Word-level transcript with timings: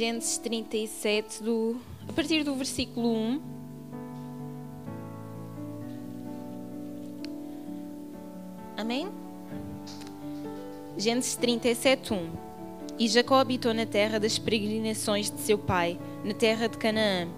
Gênesis 0.00 0.38
37, 0.38 1.42
do, 1.42 1.76
a 2.08 2.12
partir 2.14 2.42
do 2.42 2.54
versículo 2.54 3.14
1. 3.14 3.40
Amém? 8.78 9.08
Gênesis 10.96 11.36
37, 11.36 12.14
1. 12.14 12.30
E 12.98 13.08
Jacó 13.08 13.40
habitou 13.40 13.74
na 13.74 13.84
terra 13.84 14.18
das 14.18 14.38
peregrinações 14.38 15.30
de 15.30 15.38
seu 15.38 15.58
pai, 15.58 15.98
na 16.24 16.32
terra 16.32 16.66
de 16.66 16.78
Canaã. 16.78 17.28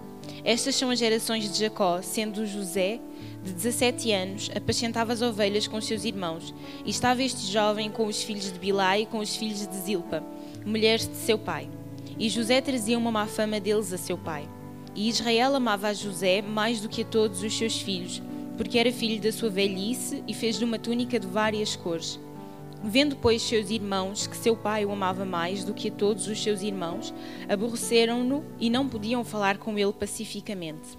Estas 0.45 0.77
são 0.77 0.89
as 0.89 0.99
gerações 0.99 1.51
de 1.51 1.59
Jacó, 1.59 2.01
sendo 2.01 2.45
José, 2.45 3.01
de 3.43 3.51
17 3.51 4.09
anos, 4.13 4.49
apacentava 4.55 5.11
as 5.11 5.21
ovelhas 5.21 5.67
com 5.67 5.75
os 5.75 5.85
seus 5.85 6.05
irmãos, 6.05 6.55
e 6.85 6.91
estava 6.91 7.21
este 7.23 7.45
jovem 7.45 7.91
com 7.91 8.07
os 8.07 8.23
filhos 8.23 8.53
de 8.53 8.57
Bilá 8.57 8.97
e 8.97 9.05
com 9.05 9.19
os 9.19 9.35
filhos 9.35 9.67
de 9.67 9.75
Zilpa, 9.75 10.23
mulheres 10.65 11.05
de 11.05 11.17
seu 11.17 11.37
pai. 11.37 11.67
E 12.17 12.29
José 12.29 12.61
trazia 12.61 12.97
uma 12.97 13.11
má 13.11 13.25
fama 13.25 13.59
deles 13.59 13.91
a 13.91 13.97
seu 13.97 14.17
pai. 14.17 14.47
E 14.95 15.09
Israel 15.09 15.55
amava 15.55 15.87
a 15.87 15.93
José 15.93 16.41
mais 16.41 16.79
do 16.79 16.87
que 16.87 17.01
a 17.01 17.05
todos 17.05 17.41
os 17.41 17.57
seus 17.57 17.81
filhos, 17.81 18.21
porque 18.57 18.77
era 18.77 18.91
filho 18.91 19.21
da 19.21 19.31
sua 19.31 19.49
velhice 19.49 20.23
e 20.27 20.33
fez-lhe 20.33 20.63
uma 20.63 20.77
túnica 20.77 21.19
de 21.19 21.25
várias 21.25 21.75
cores. 21.75 22.19
Vendo, 22.83 23.15
pois, 23.15 23.41
seus 23.41 23.69
irmãos 23.69 24.27
que 24.27 24.35
seu 24.35 24.57
pai 24.57 24.85
o 24.85 24.91
amava 24.91 25.23
mais 25.23 25.63
do 25.63 25.73
que 25.73 25.87
a 25.87 25.91
todos 25.91 26.27
os 26.27 26.43
seus 26.43 26.61
irmãos, 26.61 27.13
aborreceram-no 27.47 28.43
e 28.59 28.69
não 28.69 28.89
podiam 28.89 29.23
falar 29.23 29.57
com 29.57 29.79
ele 29.79 29.93
pacificamente. 29.93 30.97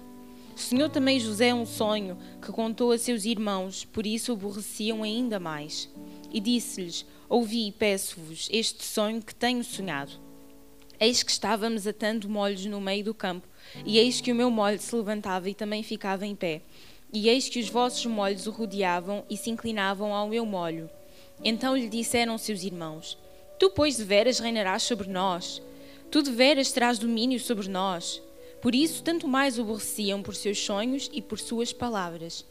Sonhou 0.55 0.89
também 0.89 1.19
José 1.19 1.53
um 1.53 1.65
sonho 1.65 2.17
que 2.41 2.51
contou 2.51 2.91
a 2.91 2.97
seus 2.97 3.23
irmãos, 3.23 3.85
por 3.85 4.07
isso 4.07 4.31
o 4.31 4.35
aborreciam 4.35 5.03
ainda 5.03 5.39
mais. 5.39 5.87
E 6.33 6.39
disse-lhes: 6.39 7.05
Ouvi, 7.29 7.71
peço-vos, 7.71 8.49
este 8.51 8.83
sonho 8.83 9.21
que 9.21 9.35
tenho 9.35 9.63
sonhado. 9.63 10.24
Eis 10.99 11.23
que 11.23 11.31
estávamos 11.31 11.85
atando 11.85 12.29
molhos 12.29 12.65
no 12.65 12.79
meio 12.79 13.03
do 13.03 13.13
campo, 13.13 13.47
e 13.85 13.97
eis 13.97 14.21
que 14.21 14.31
o 14.31 14.35
meu 14.35 14.49
molho 14.49 14.79
se 14.79 14.95
levantava 14.95 15.49
e 15.49 15.53
também 15.53 15.83
ficava 15.83 16.25
em 16.25 16.35
pé. 16.35 16.61
E 17.11 17.29
eis 17.29 17.49
que 17.49 17.59
os 17.59 17.69
vossos 17.69 18.05
molhos 18.05 18.47
o 18.47 18.51
rodeavam 18.51 19.23
e 19.29 19.35
se 19.37 19.49
inclinavam 19.49 20.13
ao 20.13 20.27
meu 20.27 20.45
molho. 20.45 20.89
Então 21.43 21.75
lhe 21.75 21.89
disseram 21.89 22.37
seus 22.37 22.63
irmãos: 22.63 23.17
Tu, 23.59 23.69
pois, 23.69 23.97
de 23.97 24.03
veras 24.03 24.39
reinarás 24.39 24.83
sobre 24.83 25.09
nós. 25.09 25.61
Tu 26.11 26.21
de 26.23 26.31
veras 26.31 26.71
terás 26.71 26.97
domínio 26.97 27.39
sobre 27.39 27.67
nós. 27.67 28.21
Por 28.61 28.73
isso, 28.73 29.03
tanto 29.03 29.27
mais 29.27 29.57
o 29.57 29.61
aborreciam 29.61 30.23
por 30.23 30.35
seus 30.35 30.59
sonhos 30.59 31.09
e 31.13 31.21
por 31.21 31.39
suas 31.39 31.71
palavras. 31.71 32.45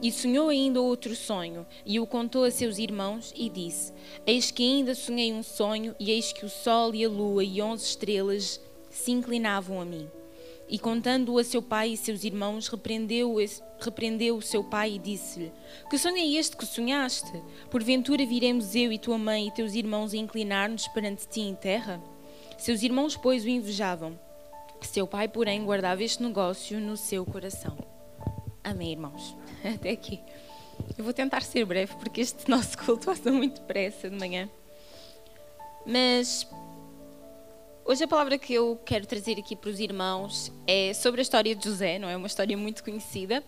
E 0.00 0.12
sonhou 0.12 0.48
ainda 0.48 0.80
outro 0.80 1.16
sonho, 1.16 1.66
e 1.84 1.98
o 1.98 2.06
contou 2.06 2.44
a 2.44 2.50
seus 2.50 2.78
irmãos, 2.78 3.32
e 3.36 3.48
disse: 3.48 3.92
Eis 4.24 4.50
que 4.50 4.62
ainda 4.62 4.94
sonhei 4.94 5.32
um 5.32 5.42
sonho, 5.42 5.94
e 5.98 6.10
eis 6.12 6.32
que 6.32 6.44
o 6.44 6.48
sol 6.48 6.94
e 6.94 7.04
a 7.04 7.08
lua 7.08 7.42
e 7.42 7.60
onze 7.60 7.84
estrelas 7.84 8.60
se 8.90 9.10
inclinavam 9.10 9.80
a 9.80 9.84
mim. 9.84 10.08
E 10.68 10.78
contando-o 10.78 11.38
a 11.38 11.44
seu 11.44 11.62
pai 11.62 11.90
e 11.90 11.96
seus 11.96 12.22
irmãos, 12.22 12.68
repreendeu, 12.68 13.34
repreendeu 13.80 14.36
o 14.36 14.42
seu 14.42 14.62
pai 14.62 14.94
e 14.94 14.98
disse-lhe: 14.98 15.50
Que 15.90 15.98
sonho 15.98 16.18
é 16.18 16.26
este 16.26 16.56
que 16.56 16.66
sonhaste? 16.66 17.32
Porventura 17.70 18.24
viremos 18.24 18.76
eu 18.76 18.92
e 18.92 18.98
tua 18.98 19.18
mãe 19.18 19.48
e 19.48 19.50
teus 19.50 19.74
irmãos 19.74 20.12
a 20.12 20.16
inclinar-nos 20.16 20.86
perante 20.88 21.26
ti 21.26 21.40
em 21.40 21.54
terra? 21.54 22.00
Seus 22.56 22.82
irmãos, 22.82 23.16
pois, 23.16 23.44
o 23.44 23.48
invejavam. 23.48 24.18
Seu 24.82 25.06
pai, 25.06 25.26
porém, 25.26 25.64
guardava 25.64 26.04
este 26.04 26.22
negócio 26.22 26.78
no 26.78 26.96
seu 26.96 27.24
coração. 27.24 27.76
Amém, 28.62 28.92
irmãos. 28.92 29.34
Até 29.74 29.90
aqui. 29.90 30.20
Eu 30.96 31.04
vou 31.04 31.12
tentar 31.12 31.42
ser 31.42 31.64
breve, 31.64 31.94
porque 31.96 32.20
este 32.20 32.48
nosso 32.50 32.76
culto 32.78 33.06
passa 33.06 33.30
muito 33.30 33.60
depressa 33.60 34.08
de 34.08 34.16
manhã. 34.16 34.48
Mas 35.86 36.46
hoje 37.84 38.04
a 38.04 38.08
palavra 38.08 38.38
que 38.38 38.52
eu 38.52 38.78
quero 38.84 39.06
trazer 39.06 39.38
aqui 39.38 39.56
para 39.56 39.70
os 39.70 39.80
irmãos 39.80 40.52
é 40.66 40.92
sobre 40.92 41.20
a 41.20 41.22
história 41.22 41.54
de 41.54 41.64
José, 41.64 41.98
não 41.98 42.08
é 42.08 42.16
uma 42.16 42.26
história 42.26 42.56
muito 42.56 42.84
conhecida. 42.84 43.42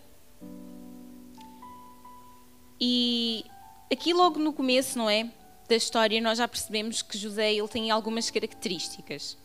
E 2.80 3.44
aqui 3.92 4.14
logo 4.14 4.38
no 4.38 4.52
começo, 4.52 4.96
não 4.96 5.10
é, 5.10 5.30
da 5.68 5.76
história, 5.76 6.20
nós 6.20 6.38
já 6.38 6.48
percebemos 6.48 7.02
que 7.02 7.18
José 7.18 7.52
ele 7.52 7.68
tem 7.68 7.90
algumas 7.90 8.30
características 8.30 9.38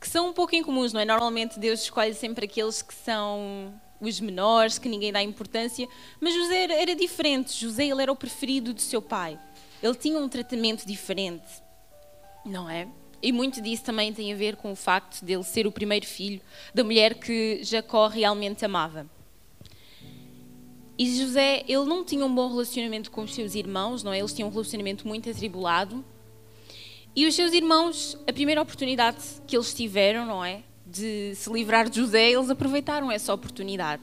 que 0.00 0.08
são 0.08 0.28
um 0.28 0.32
pouco 0.32 0.54
incomuns, 0.54 0.92
não 0.92 1.00
é? 1.00 1.04
Normalmente 1.04 1.58
Deus 1.58 1.82
escolhe 1.82 2.14
sempre 2.14 2.44
aqueles 2.44 2.82
que 2.82 2.94
são 2.94 3.74
os 4.00 4.20
menores, 4.20 4.78
que 4.78 4.88
ninguém 4.88 5.12
dá 5.12 5.22
importância, 5.22 5.88
mas 6.20 6.34
José 6.34 6.64
era, 6.64 6.74
era 6.74 6.96
diferente. 6.96 7.52
José 7.52 7.86
ele 7.86 8.02
era 8.02 8.12
o 8.12 8.16
preferido 8.16 8.72
do 8.72 8.80
seu 8.80 9.02
pai. 9.02 9.38
Ele 9.82 9.94
tinha 9.94 10.18
um 10.18 10.28
tratamento 10.28 10.86
diferente, 10.86 11.46
não 12.44 12.68
é? 12.68 12.88
E 13.20 13.32
muito 13.32 13.60
disso 13.60 13.84
também 13.84 14.12
tem 14.12 14.32
a 14.32 14.36
ver 14.36 14.56
com 14.56 14.70
o 14.70 14.76
facto 14.76 15.24
de 15.24 15.32
ele 15.32 15.42
ser 15.42 15.66
o 15.66 15.72
primeiro 15.72 16.06
filho 16.06 16.40
da 16.72 16.84
mulher 16.84 17.14
que 17.14 17.60
Jacó 17.62 18.06
realmente 18.06 18.64
amava. 18.64 19.08
E 20.96 21.16
José, 21.16 21.64
ele 21.68 21.84
não 21.84 22.04
tinha 22.04 22.24
um 22.24 22.34
bom 22.34 22.48
relacionamento 22.48 23.10
com 23.10 23.22
os 23.22 23.34
seus 23.34 23.54
irmãos, 23.54 24.02
não 24.02 24.12
é? 24.12 24.18
Eles 24.18 24.32
tinham 24.32 24.48
um 24.48 24.52
relacionamento 24.52 25.06
muito 25.06 25.30
atribulado. 25.30 26.04
E 27.14 27.26
os 27.26 27.34
seus 27.34 27.52
irmãos, 27.52 28.16
a 28.26 28.32
primeira 28.32 28.60
oportunidade 28.60 29.18
que 29.46 29.56
eles 29.56 29.72
tiveram, 29.72 30.26
não 30.26 30.44
é? 30.44 30.62
De 30.90 31.34
se 31.34 31.50
livrar 31.52 31.88
de 31.88 32.00
José, 32.00 32.30
eles 32.30 32.48
aproveitaram 32.48 33.10
essa 33.10 33.32
oportunidade. 33.34 34.02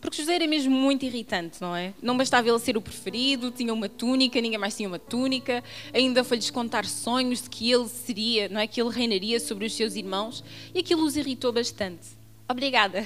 Porque 0.00 0.18
José 0.18 0.36
era 0.36 0.46
mesmo 0.46 0.70
muito 0.70 1.04
irritante, 1.04 1.60
não 1.60 1.74
é? 1.74 1.92
Não 2.00 2.16
bastava 2.16 2.48
ele 2.48 2.58
ser 2.58 2.76
o 2.76 2.80
preferido, 2.80 3.50
tinha 3.50 3.72
uma 3.72 3.88
túnica, 3.88 4.40
ninguém 4.40 4.58
mais 4.58 4.76
tinha 4.76 4.88
uma 4.88 4.98
túnica, 4.98 5.64
ainda 5.92 6.22
foi-lhes 6.22 6.50
contar 6.50 6.84
sonhos 6.84 7.42
de 7.42 7.50
que 7.50 7.70
ele 7.70 7.88
seria, 7.88 8.48
não 8.48 8.60
é? 8.60 8.66
Que 8.66 8.80
ele 8.80 8.90
reinaria 8.90 9.40
sobre 9.40 9.66
os 9.66 9.74
seus 9.74 9.96
irmãos, 9.96 10.44
e 10.72 10.78
aquilo 10.78 11.04
os 11.04 11.16
irritou 11.16 11.52
bastante. 11.52 12.06
Obrigada 12.48 13.04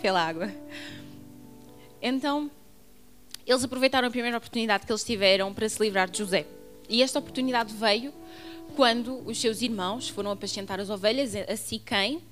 pela 0.00 0.26
água. 0.26 0.50
Então, 2.00 2.50
eles 3.46 3.62
aproveitaram 3.62 4.08
a 4.08 4.10
primeira 4.10 4.38
oportunidade 4.38 4.86
que 4.86 4.92
eles 4.92 5.04
tiveram 5.04 5.52
para 5.52 5.68
se 5.68 5.82
livrar 5.82 6.08
de 6.08 6.18
José. 6.18 6.46
E 6.88 7.02
esta 7.02 7.18
oportunidade 7.18 7.74
veio 7.74 8.14
quando 8.74 9.22
os 9.28 9.38
seus 9.38 9.60
irmãos 9.60 10.08
foram 10.08 10.30
apacentar 10.30 10.80
as 10.80 10.88
ovelhas 10.88 11.34
a 11.36 11.56
Siquém 11.56 12.22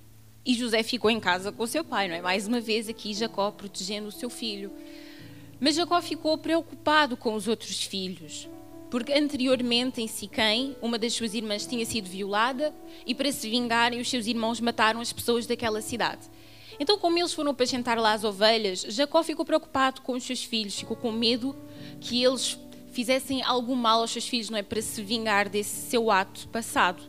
e 0.44 0.54
José 0.54 0.82
ficou 0.82 1.10
em 1.10 1.20
casa 1.20 1.52
com 1.52 1.66
seu 1.66 1.84
pai, 1.84 2.08
não 2.08 2.14
é? 2.14 2.22
Mais 2.22 2.46
uma 2.46 2.60
vez 2.60 2.88
aqui 2.88 3.12
Jacó 3.12 3.50
protegendo 3.50 4.08
o 4.08 4.12
seu 4.12 4.30
filho. 4.30 4.72
Mas 5.60 5.74
Jacó 5.74 6.00
ficou 6.00 6.38
preocupado 6.38 7.16
com 7.16 7.34
os 7.34 7.48
outros 7.48 7.82
filhos, 7.82 8.48
porque 8.90 9.12
anteriormente 9.12 10.00
em 10.00 10.06
Siquém, 10.06 10.76
uma 10.80 10.98
das 10.98 11.12
suas 11.12 11.34
irmãs 11.34 11.66
tinha 11.66 11.84
sido 11.84 12.08
violada 12.08 12.74
e 13.04 13.14
para 13.14 13.30
se 13.32 13.50
vingarem 13.50 14.00
os 14.00 14.08
seus 14.08 14.26
irmãos 14.26 14.60
mataram 14.60 15.00
as 15.00 15.12
pessoas 15.12 15.46
daquela 15.46 15.80
cidade. 15.80 16.22
Então, 16.80 16.96
como 16.96 17.18
eles 17.18 17.32
foram 17.32 17.50
apacentar 17.50 17.98
lá 17.98 18.12
as 18.12 18.22
ovelhas, 18.22 18.82
Jacó 18.88 19.22
ficou 19.22 19.44
preocupado 19.44 20.00
com 20.02 20.12
os 20.12 20.22
seus 20.22 20.44
filhos, 20.44 20.78
ficou 20.78 20.96
com 20.96 21.10
medo 21.10 21.56
que 22.00 22.22
eles 22.22 22.56
fizessem 22.92 23.42
algum 23.42 23.74
mal 23.74 24.00
aos 24.00 24.12
seus 24.12 24.28
filhos, 24.28 24.48
não 24.48 24.58
é? 24.58 24.62
Para 24.62 24.80
se 24.80 25.02
vingar 25.02 25.48
desse 25.48 25.90
seu 25.90 26.10
ato 26.10 26.48
passado. 26.48 27.02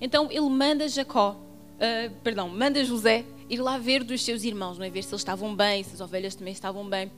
Então 0.00 0.28
ele 0.30 0.48
manda 0.48 0.88
Jacó, 0.88 1.38
uh, 1.80 2.14
perdão, 2.22 2.48
manda 2.48 2.84
José 2.84 3.24
ir 3.48 3.60
lá 3.60 3.78
ver 3.78 4.04
dos 4.04 4.22
seus 4.22 4.44
irmãos, 4.44 4.78
não 4.78 4.84
é? 4.84 4.90
Ver 4.90 5.02
se 5.02 5.10
eles 5.10 5.20
estavam 5.20 5.54
bem, 5.56 5.82
se 5.82 5.94
as 5.94 6.00
ovelhas 6.00 6.34
também 6.34 6.52
estavam 6.52 6.88
bem. 6.88 7.10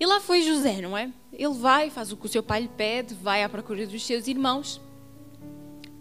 E 0.00 0.06
lá 0.06 0.20
foi 0.20 0.42
José, 0.42 0.80
não 0.80 0.96
é? 0.96 1.10
Ele 1.32 1.54
vai, 1.54 1.90
faz 1.90 2.12
o 2.12 2.16
que 2.16 2.26
o 2.26 2.28
seu 2.28 2.42
pai 2.42 2.62
lhe 2.62 2.68
pede, 2.68 3.14
vai 3.14 3.42
à 3.42 3.48
procura 3.48 3.86
dos 3.86 4.04
seus 4.06 4.28
irmãos. 4.28 4.80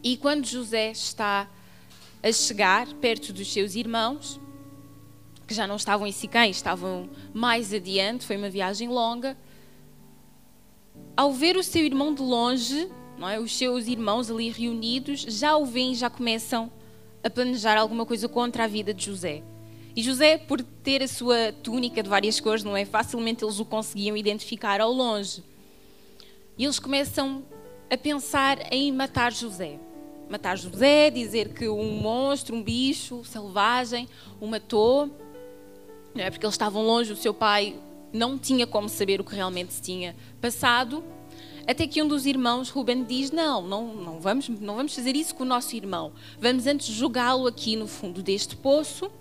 E 0.04 0.16
quando 0.16 0.46
José 0.46 0.92
está 0.92 1.50
a 2.22 2.32
chegar 2.32 2.88
perto 2.96 3.34
dos 3.34 3.52
seus 3.52 3.76
irmãos, 3.76 4.40
que 5.48 5.54
já 5.54 5.66
não 5.66 5.78
estavam 5.78 6.06
em 6.06 6.12
Siquém, 6.12 6.52
estavam 6.52 7.10
mais 7.34 7.74
adiante, 7.74 8.26
foi 8.26 8.38
uma 8.38 8.50
viagem 8.50 8.88
longa, 8.88 9.36
ao 11.16 11.34
ver 11.34 11.58
o 11.58 11.64
seu 11.64 11.84
irmão 11.84 12.14
de 12.14 12.22
longe, 12.22 12.90
não 13.18 13.28
é? 13.28 13.40
os 13.40 13.58
seus 13.58 13.88
irmãos 13.88 14.30
ali 14.30 14.50
reunidos, 14.50 15.22
já 15.22 15.58
o 15.58 15.66
veem, 15.66 15.96
já 15.96 16.10
começam 16.10 16.72
a 17.28 17.30
planejar 17.30 17.78
alguma 17.78 18.06
coisa 18.06 18.28
contra 18.28 18.64
a 18.64 18.68
vida 18.68 18.94
de 18.94 19.06
José. 19.06 19.44
E 19.96 20.02
José, 20.02 20.38
por 20.38 20.62
ter 20.62 21.04
a 21.04 21.08
sua 21.08 21.52
túnica 21.64 22.02
de 22.02 22.08
várias 22.08 22.40
cores, 22.40 22.64
não 22.64 22.76
é? 22.76 22.86
Facilmente 22.86 23.44
eles 23.44 23.60
o 23.60 23.66
conseguiam 23.66 24.16
identificar 24.16 24.80
ao 24.80 24.92
longe. 24.92 25.44
E 26.58 26.64
eles 26.64 26.80
começam 26.80 27.44
a 27.90 27.98
pensar 27.98 28.72
em 28.72 28.92
matar 28.92 29.34
José. 29.34 29.78
Matar 30.30 30.58
José, 30.58 31.10
dizer 31.10 31.50
que 31.50 31.68
um 31.68 32.00
monstro, 32.00 32.56
um 32.56 32.64
bicho 32.64 33.24
selvagem 33.26 34.08
o 34.40 34.48
matou. 34.48 35.08
Não 36.16 36.24
é? 36.24 36.32
Porque 36.32 36.46
eles 36.46 36.54
estavam 36.54 36.86
longe, 36.86 37.12
o 37.12 37.16
seu 37.16 37.34
pai 37.34 37.76
não 38.14 38.38
tinha 38.38 38.66
como 38.66 38.88
saber 38.88 39.20
o 39.20 39.24
que 39.24 39.36
realmente 39.36 39.74
se 39.74 39.82
tinha 39.82 40.16
passado, 40.40 41.04
até 41.68 41.86
que 41.86 42.02
um 42.02 42.08
dos 42.08 42.26
irmãos, 42.26 42.70
Ruben, 42.70 43.04
diz: 43.04 43.30
Não, 43.30 43.62
não, 43.62 43.94
não, 43.94 44.20
vamos, 44.20 44.48
não 44.48 44.78
vamos 44.78 44.96
fazer 44.96 45.16
isso 45.16 45.36
com 45.36 45.44
o 45.44 45.48
nosso 45.48 45.76
irmão. 45.76 46.14
Vamos 46.40 46.66
antes 46.66 46.88
jogá-lo 46.88 47.46
aqui 47.46 47.76
no 47.76 47.88
fundo 47.88 48.24
deste 48.24 48.56
poço. 48.56 49.12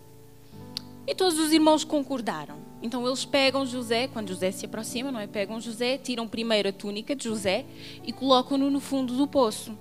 E 1.04 1.14
todos 1.14 1.38
os 1.38 1.52
irmãos 1.52 1.82
concordaram. 1.82 2.56
Então 2.80 3.04
eles 3.04 3.24
pegam 3.24 3.66
José, 3.66 4.06
quando 4.06 4.28
José 4.28 4.52
se 4.52 4.66
aproxima, 4.66 5.10
não 5.10 5.18
é? 5.18 5.26
Pegam 5.26 5.60
José, 5.60 5.98
tiram 5.98 6.28
primeiro 6.28 6.68
a 6.68 6.72
túnica 6.72 7.16
de 7.16 7.24
José 7.24 7.64
e 8.04 8.12
colocam-no 8.12 8.70
no 8.70 8.80
fundo 8.80 9.16
do 9.16 9.26
poço. 9.26 9.76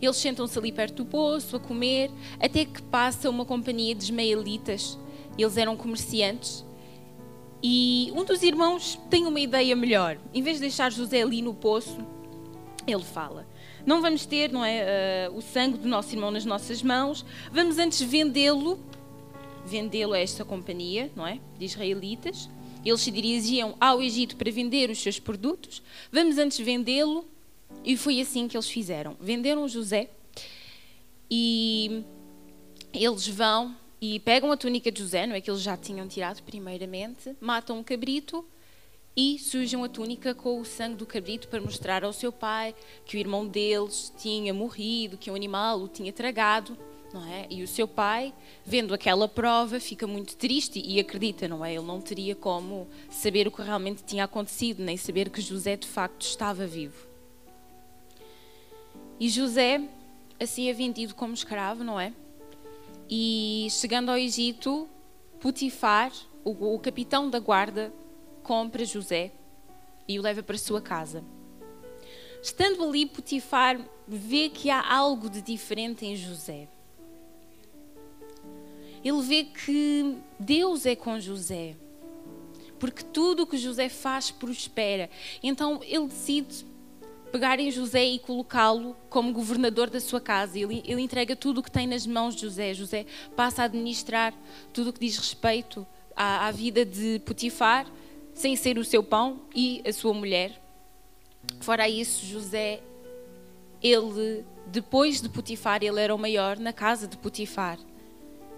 Eles 0.00 0.16
sentam-se 0.16 0.58
ali 0.58 0.72
perto 0.72 0.96
do 0.96 1.06
poço 1.06 1.56
a 1.56 1.60
comer, 1.60 2.10
até 2.38 2.66
que 2.66 2.82
passa 2.82 3.30
uma 3.30 3.46
companhia 3.46 3.94
de 3.94 4.04
ismaelitas. 4.04 4.98
Eles 5.38 5.56
eram 5.56 5.76
comerciantes. 5.76 6.65
E 7.62 8.12
um 8.14 8.24
dos 8.24 8.42
irmãos 8.42 8.98
tem 9.10 9.26
uma 9.26 9.40
ideia 9.40 9.74
melhor. 9.74 10.18
Em 10.32 10.42
vez 10.42 10.56
de 10.56 10.62
deixar 10.62 10.92
José 10.92 11.22
ali 11.22 11.42
no 11.42 11.54
poço, 11.54 11.98
ele 12.86 13.02
fala: 13.02 13.46
Não 13.84 14.00
vamos 14.00 14.26
ter 14.26 14.52
não 14.52 14.64
é, 14.64 15.28
uh, 15.30 15.36
o 15.36 15.42
sangue 15.42 15.78
do 15.78 15.88
nosso 15.88 16.14
irmão 16.14 16.30
nas 16.30 16.44
nossas 16.44 16.82
mãos, 16.82 17.24
vamos 17.50 17.78
antes 17.78 18.00
vendê-lo, 18.00 18.78
vendê-lo 19.64 20.12
a 20.12 20.18
esta 20.18 20.44
companhia 20.44 21.10
não 21.16 21.26
é, 21.26 21.40
de 21.58 21.64
israelitas. 21.64 22.48
Eles 22.84 23.00
se 23.00 23.10
dirigiam 23.10 23.74
ao 23.80 24.00
Egito 24.00 24.36
para 24.36 24.48
vender 24.52 24.90
os 24.90 24.98
seus 25.02 25.18
produtos. 25.18 25.82
Vamos 26.12 26.38
antes 26.38 26.58
vendê-lo. 26.58 27.24
E 27.84 27.96
foi 27.96 28.20
assim 28.20 28.46
que 28.46 28.56
eles 28.56 28.68
fizeram. 28.68 29.16
Venderam 29.20 29.66
José 29.66 30.08
e 31.28 32.04
eles 32.92 33.26
vão 33.26 33.76
e 34.00 34.20
pegam 34.20 34.52
a 34.52 34.56
túnica 34.56 34.90
de 34.92 35.00
José, 35.00 35.26
não 35.26 35.34
é 35.34 35.40
que 35.40 35.50
eles 35.50 35.62
já 35.62 35.76
tinham 35.76 36.06
tirado 36.06 36.42
primeiramente, 36.42 37.34
matam 37.40 37.78
um 37.78 37.82
cabrito 37.82 38.44
e 39.16 39.38
sujam 39.38 39.82
a 39.82 39.88
túnica 39.88 40.34
com 40.34 40.60
o 40.60 40.64
sangue 40.64 40.96
do 40.96 41.06
cabrito 41.06 41.48
para 41.48 41.60
mostrar 41.60 42.04
ao 42.04 42.12
seu 42.12 42.30
pai 42.30 42.74
que 43.06 43.16
o 43.16 43.20
irmão 43.20 43.46
deles 43.46 44.12
tinha 44.18 44.52
morrido, 44.52 45.16
que 45.16 45.30
o 45.30 45.34
animal 45.34 45.80
o 45.80 45.88
tinha 45.88 46.12
tragado, 46.12 46.76
não 47.14 47.24
é? 47.26 47.46
E 47.48 47.62
o 47.62 47.68
seu 47.68 47.88
pai, 47.88 48.34
vendo 48.64 48.92
aquela 48.92 49.26
prova, 49.26 49.80
fica 49.80 50.06
muito 50.06 50.36
triste 50.36 50.82
e 50.84 51.00
acredita, 51.00 51.48
não 51.48 51.64
é? 51.64 51.74
Ele 51.74 51.86
não 51.86 51.98
teria 51.98 52.34
como 52.36 52.86
saber 53.08 53.48
o 53.48 53.50
que 53.50 53.62
realmente 53.62 54.04
tinha 54.04 54.24
acontecido, 54.24 54.82
nem 54.82 54.98
saber 54.98 55.30
que 55.30 55.40
José 55.40 55.76
de 55.76 55.86
facto 55.86 56.22
estava 56.22 56.66
vivo. 56.66 57.06
E 59.18 59.30
José 59.30 59.80
assim 60.38 60.68
é 60.68 60.74
vendido 60.74 61.14
como 61.14 61.32
escravo, 61.32 61.82
não 61.82 61.98
é? 61.98 62.12
E 63.08 63.68
chegando 63.70 64.10
ao 64.10 64.18
Egito, 64.18 64.88
Putifar, 65.40 66.12
o, 66.44 66.74
o 66.74 66.78
capitão 66.78 67.30
da 67.30 67.38
guarda, 67.38 67.92
compra 68.42 68.84
José 68.84 69.32
e 70.08 70.18
o 70.18 70.22
leva 70.22 70.42
para 70.42 70.56
a 70.56 70.58
sua 70.58 70.80
casa. 70.80 71.24
Estando 72.42 72.84
ali, 72.84 73.06
Putifar 73.06 73.80
vê 74.06 74.48
que 74.48 74.70
há 74.70 74.92
algo 74.92 75.28
de 75.28 75.40
diferente 75.40 76.04
em 76.04 76.16
José. 76.16 76.68
Ele 79.04 79.22
vê 79.22 79.44
que 79.44 80.16
Deus 80.38 80.84
é 80.84 80.96
com 80.96 81.20
José, 81.20 81.76
porque 82.78 83.04
tudo 83.04 83.44
o 83.44 83.46
que 83.46 83.56
José 83.56 83.88
faz 83.88 84.30
prospera. 84.30 85.08
Então 85.42 85.80
ele 85.84 86.08
decide 86.08 86.66
pegar 87.36 87.60
em 87.60 87.70
José 87.70 88.02
e 88.02 88.18
colocá-lo 88.18 88.96
como 89.10 89.30
governador 89.30 89.90
da 89.90 90.00
sua 90.00 90.18
casa. 90.18 90.58
Ele, 90.58 90.82
ele 90.86 91.02
entrega 91.02 91.36
tudo 91.36 91.58
o 91.58 91.62
que 91.62 91.70
tem 91.70 91.86
nas 91.86 92.06
mãos 92.06 92.34
de 92.34 92.40
José. 92.40 92.72
José 92.72 93.04
passa 93.36 93.60
a 93.60 93.64
administrar 93.66 94.32
tudo 94.72 94.88
o 94.88 94.92
que 94.92 95.00
diz 95.00 95.18
respeito 95.18 95.86
à, 96.16 96.46
à 96.46 96.50
vida 96.50 96.82
de 96.82 97.20
Potifar, 97.26 97.86
sem 98.32 98.56
ser 98.56 98.78
o 98.78 98.84
seu 98.86 99.02
pão 99.02 99.42
e 99.54 99.82
a 99.86 99.92
sua 99.92 100.14
mulher. 100.14 100.62
Fora 101.60 101.86
isso, 101.86 102.24
José, 102.24 102.80
ele, 103.82 104.42
depois 104.68 105.20
de 105.20 105.28
Potifar, 105.28 105.84
ele 105.84 106.00
era 106.00 106.14
o 106.14 106.18
maior 106.18 106.58
na 106.58 106.72
casa 106.72 107.06
de 107.06 107.18
Potifar. 107.18 107.78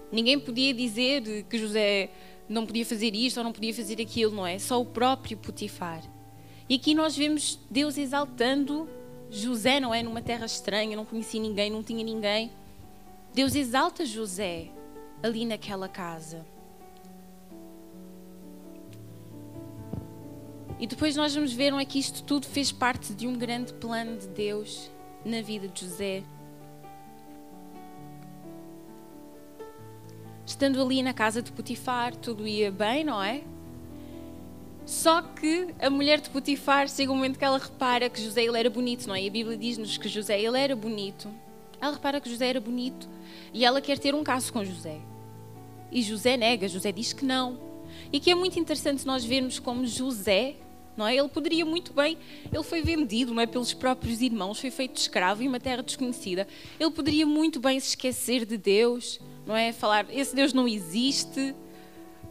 Ninguém 0.09 0.39
podia 0.39 0.73
dizer 0.73 1.43
que 1.49 1.57
José 1.57 2.11
não 2.47 2.65
podia 2.65 2.85
fazer 2.85 3.13
isto 3.13 3.39
ou 3.39 3.43
não 3.43 3.51
podia 3.51 3.73
fazer 3.73 4.01
aquilo, 4.01 4.33
não 4.33 4.47
é? 4.47 4.57
Só 4.57 4.79
o 4.79 4.85
próprio 4.85 5.37
Potifar. 5.37 6.01
E 6.69 6.75
aqui 6.75 6.93
nós 6.93 7.17
vemos 7.17 7.59
Deus 7.69 7.97
exaltando 7.97 8.87
José, 9.31 9.79
não 9.79 9.91
é? 9.91 10.03
Numa 10.03 10.21
terra 10.21 10.45
estranha, 10.45 10.95
não 10.95 11.03
conhecia 11.03 11.41
ninguém, 11.41 11.71
não 11.71 11.81
tinha 11.81 12.03
ninguém. 12.03 12.51
Deus 13.33 13.55
exalta 13.55 14.05
José 14.05 14.69
ali 15.23 15.45
naquela 15.45 15.89
casa. 15.89 16.45
E 20.79 20.87
depois 20.87 21.15
nós 21.15 21.35
vamos 21.35 21.51
ver 21.51 21.73
é, 21.73 21.85
que 21.85 21.99
isto 21.99 22.23
tudo 22.23 22.45
fez 22.45 22.71
parte 22.71 23.13
de 23.13 23.27
um 23.27 23.37
grande 23.37 23.73
plano 23.73 24.17
de 24.17 24.27
Deus 24.27 24.89
na 25.25 25.41
vida 25.41 25.67
de 25.67 25.81
José. 25.81 26.23
Estando 30.45 30.81
ali 30.81 31.03
na 31.03 31.13
casa 31.13 31.41
de 31.41 31.51
Potifar, 31.51 32.15
tudo 32.15 32.47
ia 32.47 32.71
bem, 32.71 33.03
não 33.03 33.21
é? 33.21 33.43
Só 34.89 35.21
que 35.21 35.67
a 35.79 35.87
mulher 35.87 36.19
de 36.19 36.31
Potifar 36.31 36.89
chega 36.89 37.11
um 37.11 37.15
momento 37.15 37.37
que 37.37 37.45
ela 37.45 37.59
repara 37.59 38.09
que 38.09 38.19
José 38.19 38.43
ele 38.43 38.57
era 38.57 38.71
bonito, 38.71 39.05
não 39.05 39.13
é? 39.13 39.21
E 39.21 39.27
a 39.27 39.31
Bíblia 39.31 39.55
diz-nos 39.55 39.99
que 39.99 40.09
José 40.09 40.41
ele 40.41 40.57
era 40.57 40.75
bonito. 40.75 41.29
Ela 41.79 41.93
repara 41.93 42.19
que 42.19 42.27
José 42.27 42.47
era 42.47 42.59
bonito 42.59 43.07
e 43.53 43.63
ela 43.63 43.81
quer 43.81 43.99
ter 43.99 44.15
um 44.15 44.23
caso 44.23 44.51
com 44.51 44.65
José. 44.65 44.97
E 45.91 46.01
José 46.01 46.35
nega, 46.37 46.67
José 46.67 46.91
diz 46.91 47.13
que 47.13 47.23
não. 47.23 47.59
E 48.11 48.19
que 48.19 48.31
é 48.31 48.35
muito 48.35 48.59
interessante 48.59 49.05
nós 49.05 49.23
vermos 49.23 49.59
como 49.59 49.85
José, 49.85 50.55
não 50.97 51.05
é? 51.05 51.15
Ele 51.15 51.29
poderia 51.29 51.63
muito 51.63 51.93
bem, 51.93 52.17
ele 52.51 52.63
foi 52.63 52.81
vendido, 52.81 53.31
não 53.31 53.43
é, 53.43 53.45
pelos 53.45 53.71
próprios 53.71 54.23
irmãos, 54.23 54.59
foi 54.59 54.71
feito 54.71 54.97
escravo 54.97 55.43
em 55.43 55.47
uma 55.47 55.59
terra 55.59 55.83
desconhecida. 55.83 56.47
Ele 56.79 56.89
poderia 56.89 57.27
muito 57.27 57.59
bem 57.59 57.79
se 57.79 57.89
esquecer 57.89 58.43
de 58.43 58.57
Deus, 58.57 59.19
não 59.45 59.55
é? 59.55 59.71
Falar, 59.71 60.07
esse 60.09 60.35
Deus 60.35 60.51
não 60.51 60.67
existe 60.67 61.53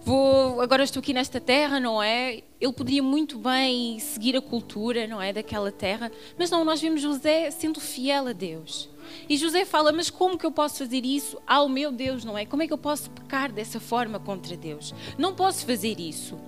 vou, 0.04 0.60
agora 0.60 0.82
estou 0.82 1.00
aqui 1.00 1.12
nesta 1.12 1.40
terra, 1.40 1.78
não 1.78 2.02
é? 2.02 2.42
Ele 2.60 2.72
poderia 2.72 3.02
muito 3.02 3.38
bem 3.38 3.98
seguir 3.98 4.36
a 4.36 4.40
cultura, 4.40 5.06
não 5.06 5.20
é, 5.20 5.32
daquela 5.32 5.70
terra, 5.70 6.10
mas 6.38 6.50
não, 6.50 6.64
nós 6.64 6.80
vemos 6.80 7.00
José 7.00 7.50
sendo 7.50 7.80
fiel 7.80 8.28
a 8.28 8.32
Deus. 8.32 8.88
E 9.28 9.36
José 9.36 9.64
fala: 9.64 9.92
Mas 9.92 10.10
como 10.10 10.38
que 10.38 10.46
eu 10.46 10.52
posso 10.52 10.78
fazer 10.78 11.04
isso 11.04 11.40
ao 11.46 11.68
meu 11.68 11.90
Deus, 11.90 12.24
não 12.24 12.36
é? 12.36 12.44
Como 12.44 12.62
é 12.62 12.66
que 12.66 12.72
eu 12.72 12.78
posso 12.78 13.10
pecar 13.10 13.52
dessa 13.52 13.80
forma 13.80 14.18
contra 14.18 14.56
Deus? 14.56 14.94
Não 15.16 15.34
posso 15.34 15.64
fazer 15.64 15.98
isso. 15.98 16.38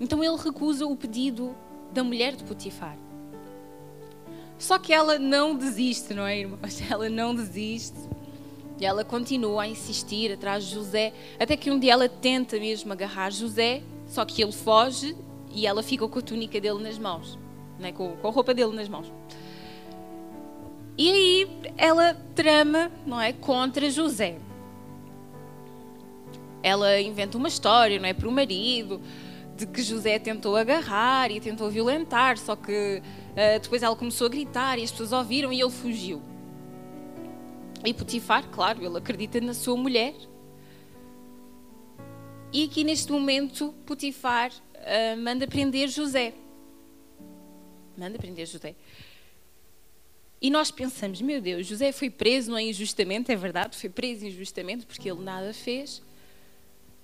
Então 0.00 0.22
ele 0.22 0.36
recusa 0.36 0.86
o 0.86 0.96
pedido 0.96 1.54
da 1.92 2.02
mulher 2.02 2.34
de 2.34 2.44
Potifar. 2.44 2.96
Só 4.58 4.78
que 4.78 4.92
ela 4.92 5.18
não 5.18 5.56
desiste, 5.56 6.14
não 6.14 6.26
é, 6.26 6.38
irmãos? 6.38 6.80
Ela 6.88 7.08
não 7.08 7.34
desiste. 7.34 7.98
E 8.82 8.84
ela 8.84 9.04
continua 9.04 9.62
a 9.62 9.68
insistir 9.68 10.32
atrás 10.32 10.64
de 10.64 10.74
José, 10.74 11.12
até 11.38 11.56
que 11.56 11.70
um 11.70 11.78
dia 11.78 11.92
ela 11.92 12.08
tenta 12.08 12.58
mesmo 12.58 12.92
agarrar 12.92 13.30
José, 13.30 13.80
só 14.08 14.24
que 14.24 14.42
ele 14.42 14.50
foge 14.50 15.14
e 15.54 15.68
ela 15.68 15.84
fica 15.84 16.08
com 16.08 16.18
a 16.18 16.22
túnica 16.22 16.60
dele 16.60 16.82
nas 16.82 16.98
mãos, 16.98 17.38
né? 17.78 17.92
com, 17.92 18.16
com 18.16 18.26
a 18.26 18.30
roupa 18.32 18.52
dele 18.52 18.74
nas 18.74 18.88
mãos. 18.88 19.06
E 20.98 21.12
aí 21.12 21.48
ela 21.78 22.14
trama, 22.34 22.90
não 23.06 23.20
é, 23.20 23.32
contra 23.32 23.88
José. 23.88 24.38
Ela 26.60 27.00
inventa 27.00 27.38
uma 27.38 27.46
história, 27.46 28.00
não 28.00 28.08
é, 28.08 28.12
para 28.12 28.28
o 28.28 28.32
marido, 28.32 29.00
de 29.56 29.64
que 29.64 29.80
José 29.80 30.18
tentou 30.18 30.56
agarrar 30.56 31.30
e 31.30 31.38
tentou 31.38 31.70
violentar, 31.70 32.36
só 32.36 32.56
que 32.56 33.00
uh, 33.00 33.60
depois 33.60 33.80
ela 33.80 33.94
começou 33.94 34.26
a 34.26 34.30
gritar 34.30 34.76
e 34.76 34.82
as 34.82 34.90
pessoas 34.90 35.12
ouviram 35.12 35.52
e 35.52 35.60
ele 35.60 35.70
fugiu. 35.70 36.31
E 37.84 37.92
Potifar, 37.92 38.48
claro, 38.50 38.84
ele 38.84 38.96
acredita 38.96 39.40
na 39.40 39.54
sua 39.54 39.76
mulher. 39.76 40.14
E 42.52 42.64
aqui 42.64 42.84
neste 42.84 43.10
momento, 43.10 43.74
Potifar 43.84 44.52
uh, 44.52 45.20
manda 45.20 45.46
prender 45.46 45.88
José. 45.88 46.34
Manda 47.96 48.18
prender 48.18 48.46
José. 48.46 48.74
E 50.40 50.50
nós 50.50 50.70
pensamos, 50.70 51.20
meu 51.20 51.40
Deus, 51.40 51.66
José 51.66 51.92
foi 51.92 52.10
preso 52.10 52.50
não 52.50 52.58
é 52.58 52.64
injustamente, 52.64 53.30
é 53.30 53.36
verdade, 53.36 53.76
foi 53.76 53.88
preso 53.88 54.26
injustamente 54.26 54.84
porque 54.84 55.10
ele 55.10 55.22
nada 55.22 55.54
fez. 55.54 56.02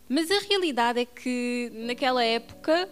Mas 0.09 0.31
a 0.31 0.41
realidade 0.41 1.01
é 1.01 1.05
que 1.05 1.71
naquela 1.73 2.25
época 2.25 2.89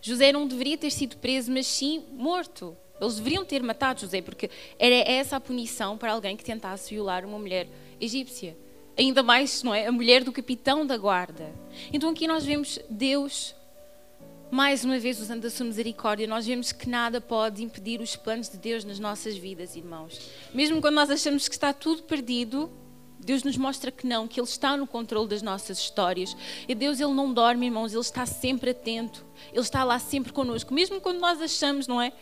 José 0.00 0.30
não 0.30 0.46
deveria 0.46 0.76
ter 0.76 0.90
sido 0.90 1.16
preso, 1.16 1.50
mas 1.50 1.66
sim 1.66 2.04
morto. 2.12 2.76
Eles 3.00 3.16
deveriam 3.16 3.44
ter 3.44 3.62
matado 3.62 4.00
José, 4.00 4.22
porque 4.22 4.50
era 4.78 4.94
essa 4.94 5.36
a 5.36 5.40
punição 5.40 5.98
para 5.98 6.12
alguém 6.12 6.36
que 6.36 6.44
tentasse 6.44 6.94
violar 6.94 7.24
uma 7.24 7.38
mulher 7.38 7.68
egípcia. 8.00 8.56
Ainda 8.98 9.22
mais, 9.22 9.62
não 9.62 9.74
é? 9.74 9.86
A 9.86 9.92
mulher 9.92 10.24
do 10.24 10.32
capitão 10.32 10.86
da 10.86 10.96
guarda. 10.96 11.52
Então 11.92 12.10
aqui 12.10 12.26
nós 12.26 12.44
vemos 12.44 12.78
Deus, 12.88 13.54
mais 14.50 14.84
uma 14.84 14.98
vez 14.98 15.20
usando 15.20 15.44
a 15.44 15.50
sua 15.50 15.66
misericórdia, 15.66 16.26
nós 16.26 16.46
vemos 16.46 16.72
que 16.72 16.88
nada 16.88 17.20
pode 17.20 17.62
impedir 17.62 18.00
os 18.00 18.16
planos 18.16 18.48
de 18.48 18.56
Deus 18.56 18.84
nas 18.84 18.98
nossas 18.98 19.36
vidas, 19.36 19.76
irmãos. 19.76 20.18
Mesmo 20.54 20.80
quando 20.80 20.94
nós 20.94 21.10
achamos 21.10 21.46
que 21.46 21.54
está 21.54 21.74
tudo 21.74 22.04
perdido, 22.04 22.70
Deus 23.18 23.42
nos 23.42 23.56
mostra 23.56 23.90
que 23.90 24.06
não, 24.06 24.28
que 24.28 24.38
Ele 24.38 24.46
está 24.46 24.76
no 24.76 24.86
controle 24.86 25.28
das 25.28 25.42
nossas 25.42 25.78
histórias. 25.78 26.36
E 26.68 26.74
Deus, 26.74 27.00
Ele 27.00 27.12
não 27.12 27.34
dorme, 27.34 27.66
irmãos, 27.66 27.92
Ele 27.92 28.00
está 28.00 28.24
sempre 28.24 28.70
atento. 28.70 29.26
Ele 29.52 29.60
está 29.60 29.84
lá 29.84 29.98
sempre 29.98 30.32
conosco. 30.32 30.72
Mesmo 30.72 31.00
quando 31.00 31.18
nós 31.18 31.40
achamos, 31.40 31.86
não 31.86 32.00
é? 32.00 32.12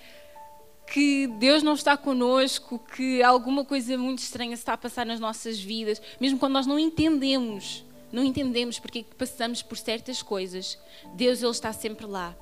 Que 0.87 1.27
Deus 1.27 1.63
não 1.63 1.75
está 1.75 1.97
conosco, 1.97 2.79
que 2.79 3.23
alguma 3.23 3.65
coisa 3.65 3.97
muito 3.97 4.19
estranha 4.21 4.55
está 4.55 4.75
a 4.75 4.79
passar 4.79 5.07
nas 5.07 5.19
nossas 5.19 5.59
vidas, 5.59 6.01
mesmo 6.21 6.39
quando 6.39 6.53
nós 6.53 6.67
não 6.67 6.79
entendemos, 6.79 7.85
não 8.13 8.23
entendemos 8.25 8.79
porque 8.79 9.01
é 9.01 9.15
passamos 9.17 9.63
por 9.63 9.77
certas 9.77 10.23
coisas, 10.23 10.79
Deus 11.15 11.43
ele 11.43 11.51
está 11.51 11.73
sempre 11.73 12.07
lá, 12.07 12.37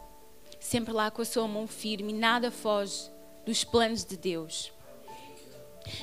sempre 0.60 0.92
lá 0.92 1.10
com 1.10 1.22
a 1.22 1.24
sua 1.24 1.46
mão 1.48 1.66
firme, 1.66 2.12
nada 2.12 2.50
foge 2.50 3.10
dos 3.46 3.64
planos 3.64 4.04
de 4.04 4.16
Deus. 4.16 4.72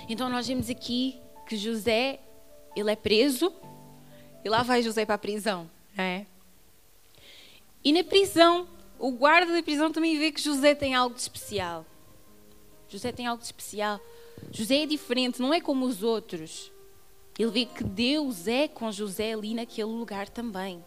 Então 0.07 0.29
nós 0.29 0.47
vemos 0.47 0.69
aqui 0.69 1.19
que 1.47 1.57
José, 1.57 2.19
ele 2.75 2.91
é 2.91 2.95
preso, 2.95 3.53
e 4.43 4.49
lá 4.49 4.63
vai 4.63 4.81
José 4.81 5.05
para 5.05 5.15
a 5.15 5.19
prisão, 5.19 5.69
é? 5.97 6.25
E 7.83 7.93
na 7.93 8.03
prisão, 8.03 8.67
o 8.97 9.11
guarda 9.11 9.53
da 9.53 9.63
prisão 9.63 9.91
também 9.91 10.17
vê 10.17 10.31
que 10.31 10.41
José 10.41 10.75
tem 10.75 10.93
algo 10.93 11.15
de 11.15 11.21
especial. 11.21 11.85
José 12.89 13.11
tem 13.11 13.27
algo 13.27 13.39
de 13.39 13.45
especial. 13.45 13.99
José 14.51 14.83
é 14.83 14.85
diferente, 14.85 15.41
não 15.41 15.53
é 15.53 15.61
como 15.61 15.85
os 15.85 16.03
outros. 16.03 16.71
Ele 17.37 17.51
vê 17.51 17.65
que 17.65 17.83
Deus 17.83 18.47
é 18.47 18.67
com 18.67 18.91
José 18.91 19.33
ali 19.33 19.53
naquele 19.53 19.89
lugar 19.89 20.27
também. 20.27 20.83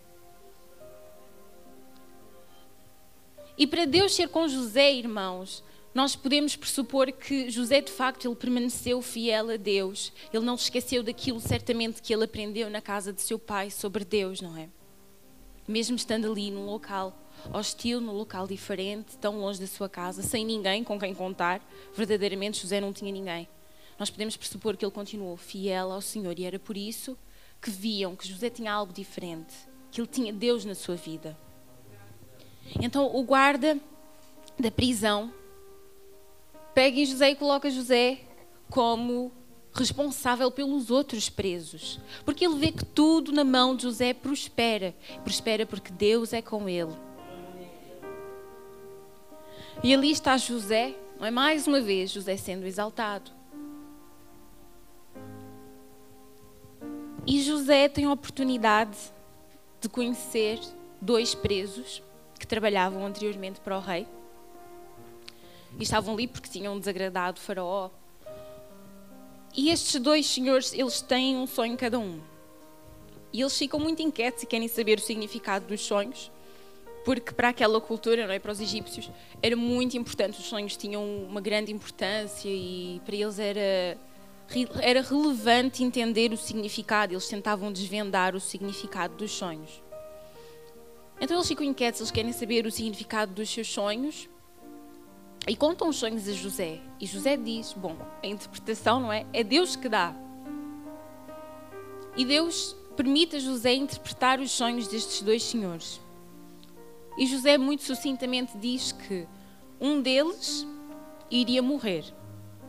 E 3.56 3.66
para 3.66 3.85
Deus 3.85 4.14
ser 4.14 4.28
com 4.28 4.49
José, 4.49 4.92
irmãos, 4.92 5.62
nós 5.94 6.16
podemos 6.16 6.56
pressupor 6.56 7.12
que 7.12 7.50
José, 7.50 7.80
de 7.80 7.92
facto, 7.92 8.26
ele 8.26 8.35
permaneceu 8.35 9.00
fiel 9.00 9.50
a 9.50 9.56
Deus. 9.56 10.12
Ele 10.32 10.44
não 10.44 10.56
se 10.56 10.64
esqueceu 10.64 11.02
daquilo, 11.02 11.40
certamente, 11.40 12.02
que 12.02 12.12
ele 12.12 12.25
aprendeu 12.25 12.68
na 12.68 12.80
casa 12.80 13.12
de 13.12 13.23
seu 13.23 13.38
pai 13.38 13.71
sobre 13.71 14.04
Deus, 14.04 14.40
não 14.40 14.56
é? 14.56 14.68
Mesmo 15.66 15.97
estando 15.97 16.31
ali 16.31 16.50
num 16.50 16.66
local 16.66 17.16
hostil, 17.52 18.00
num 18.00 18.12
local 18.12 18.47
diferente, 18.47 19.16
tão 19.19 19.40
longe 19.40 19.61
da 19.61 19.66
sua 19.66 19.88
casa, 19.88 20.23
sem 20.23 20.45
ninguém 20.45 20.85
com 20.85 20.99
quem 20.99 21.14
contar, 21.14 21.61
verdadeiramente 21.95 22.61
José 22.61 22.81
não 22.81 22.92
tinha 22.92 23.12
ninguém. 23.12 23.49
Nós 23.99 24.11
podemos 24.11 24.37
pressupor 24.37 24.76
que 24.76 24.85
ele 24.85 24.92
continuou 24.92 25.37
fiel 25.37 25.92
ao 25.92 26.00
Senhor 26.00 26.38
e 26.38 26.45
era 26.45 26.59
por 26.59 26.76
isso 26.76 27.16
que 27.61 27.71
viam 27.71 28.16
que 28.16 28.26
José 28.26 28.50
tinha 28.50 28.73
algo 28.73 28.92
diferente, 28.92 29.54
que 29.90 30.00
ele 30.00 30.09
tinha 30.09 30.33
Deus 30.33 30.64
na 30.64 30.75
sua 30.75 30.97
vida. 30.97 31.37
Então 32.81 33.14
o 33.14 33.23
guarda 33.23 33.78
da 34.59 34.71
prisão 34.71 35.33
pega 36.75 36.99
em 36.99 37.07
José 37.07 37.31
e 37.31 37.37
coloca 37.37 37.71
José 37.71 38.21
como 38.71 39.31
responsável 39.74 40.50
pelos 40.50 40.90
outros 40.90 41.28
presos. 41.28 41.98
Porque 42.24 42.44
ele 42.44 42.56
vê 42.56 42.72
que 42.72 42.84
tudo 42.84 43.32
na 43.32 43.44
mão 43.44 43.74
de 43.74 43.84
José 43.84 44.12
prospera. 44.12 44.94
Prospera 45.22 45.64
porque 45.64 45.92
Deus 45.92 46.32
é 46.32 46.42
com 46.42 46.68
ele. 46.68 46.92
E 49.82 49.92
ali 49.92 50.10
está 50.10 50.36
José, 50.36 50.94
não 51.18 51.26
é 51.26 51.30
mais 51.30 51.66
uma 51.66 51.80
vez 51.80 52.10
José 52.10 52.36
sendo 52.36 52.66
exaltado. 52.66 53.30
E 57.26 57.40
José 57.40 57.88
tem 57.88 58.04
a 58.04 58.12
oportunidade 58.12 58.96
de 59.80 59.88
conhecer 59.88 60.60
dois 61.00 61.34
presos 61.34 62.02
que 62.38 62.46
trabalhavam 62.46 63.06
anteriormente 63.06 63.60
para 63.60 63.76
o 63.76 63.80
rei. 63.80 64.06
E 65.78 65.82
estavam 65.82 66.14
ali 66.14 66.26
porque 66.26 66.50
tinham 66.50 66.78
desagradado 66.78 67.38
o 67.38 67.42
faraó. 67.42 67.90
E 69.54 69.71
estes 69.71 70.00
dois 70.00 70.26
senhores, 70.26 70.73
eles 70.73 71.02
têm 71.02 71.37
um 71.37 71.47
sonho 71.47 71.76
cada 71.76 71.99
um. 71.99 72.21
E 73.32 73.40
eles 73.40 73.56
ficam 73.56 73.78
muito 73.78 74.00
inquietos 74.00 74.42
e 74.42 74.47
querem 74.47 74.68
saber 74.68 74.99
o 74.99 75.00
significado 75.00 75.66
dos 75.66 75.80
sonhos, 75.80 76.30
porque 77.04 77.32
para 77.32 77.49
aquela 77.49 77.80
cultura, 77.80 78.26
não 78.26 78.32
é, 78.32 78.38
para 78.38 78.52
os 78.52 78.61
egípcios, 78.61 79.11
era 79.42 79.56
muito 79.56 79.97
importante. 79.97 80.38
Os 80.38 80.47
sonhos 80.47 80.76
tinham 80.76 81.04
uma 81.25 81.40
grande 81.40 81.73
importância 81.73 82.49
e 82.49 83.00
para 83.04 83.14
eles 83.16 83.38
era 83.38 83.99
era 84.82 85.00
relevante 85.00 85.82
entender 85.82 86.30
o 86.32 86.37
significado. 86.37 87.14
Eles 87.14 87.26
tentavam 87.26 87.73
desvendar 87.73 88.35
o 88.35 88.40
significado 88.40 89.16
dos 89.16 89.30
sonhos. 89.30 89.82
Então 91.21 91.37
eles 91.37 91.49
ficam 91.49 91.64
inquietos, 91.64 92.00
eles 92.00 92.11
querem 92.11 92.32
saber 92.32 92.66
o 92.66 92.71
significado 92.71 93.32
dos 93.32 93.49
seus 93.49 93.68
sonhos 93.68 94.28
e 95.46 95.56
contam 95.56 95.88
os 95.88 95.96
sonhos 95.96 96.28
a 96.28 96.32
José. 96.32 96.80
E 97.00 97.06
José 97.06 97.37
diz: 97.37 97.72
Bom, 97.72 97.96
a 98.22 98.26
interpretação 98.26 99.00
não 99.00 99.12
é? 99.12 99.26
É 99.32 99.42
Deus 99.42 99.76
que 99.76 99.88
dá. 99.88 100.14
E 102.16 102.25
Deus 102.25 102.76
permite 102.96 103.37
a 103.37 103.38
José 103.40 103.75
interpretar 103.75 104.38
os 104.38 104.50
sonhos 104.50 104.87
destes 104.87 105.22
dois 105.22 105.42
senhores. 105.42 106.00
E 107.18 107.26
José, 107.26 107.58
muito 107.58 107.82
sucintamente, 107.82 108.56
diz 108.56 108.92
que 108.92 109.26
um 109.80 110.00
deles 110.00 110.66
iria 111.30 111.62
morrer 111.62 112.04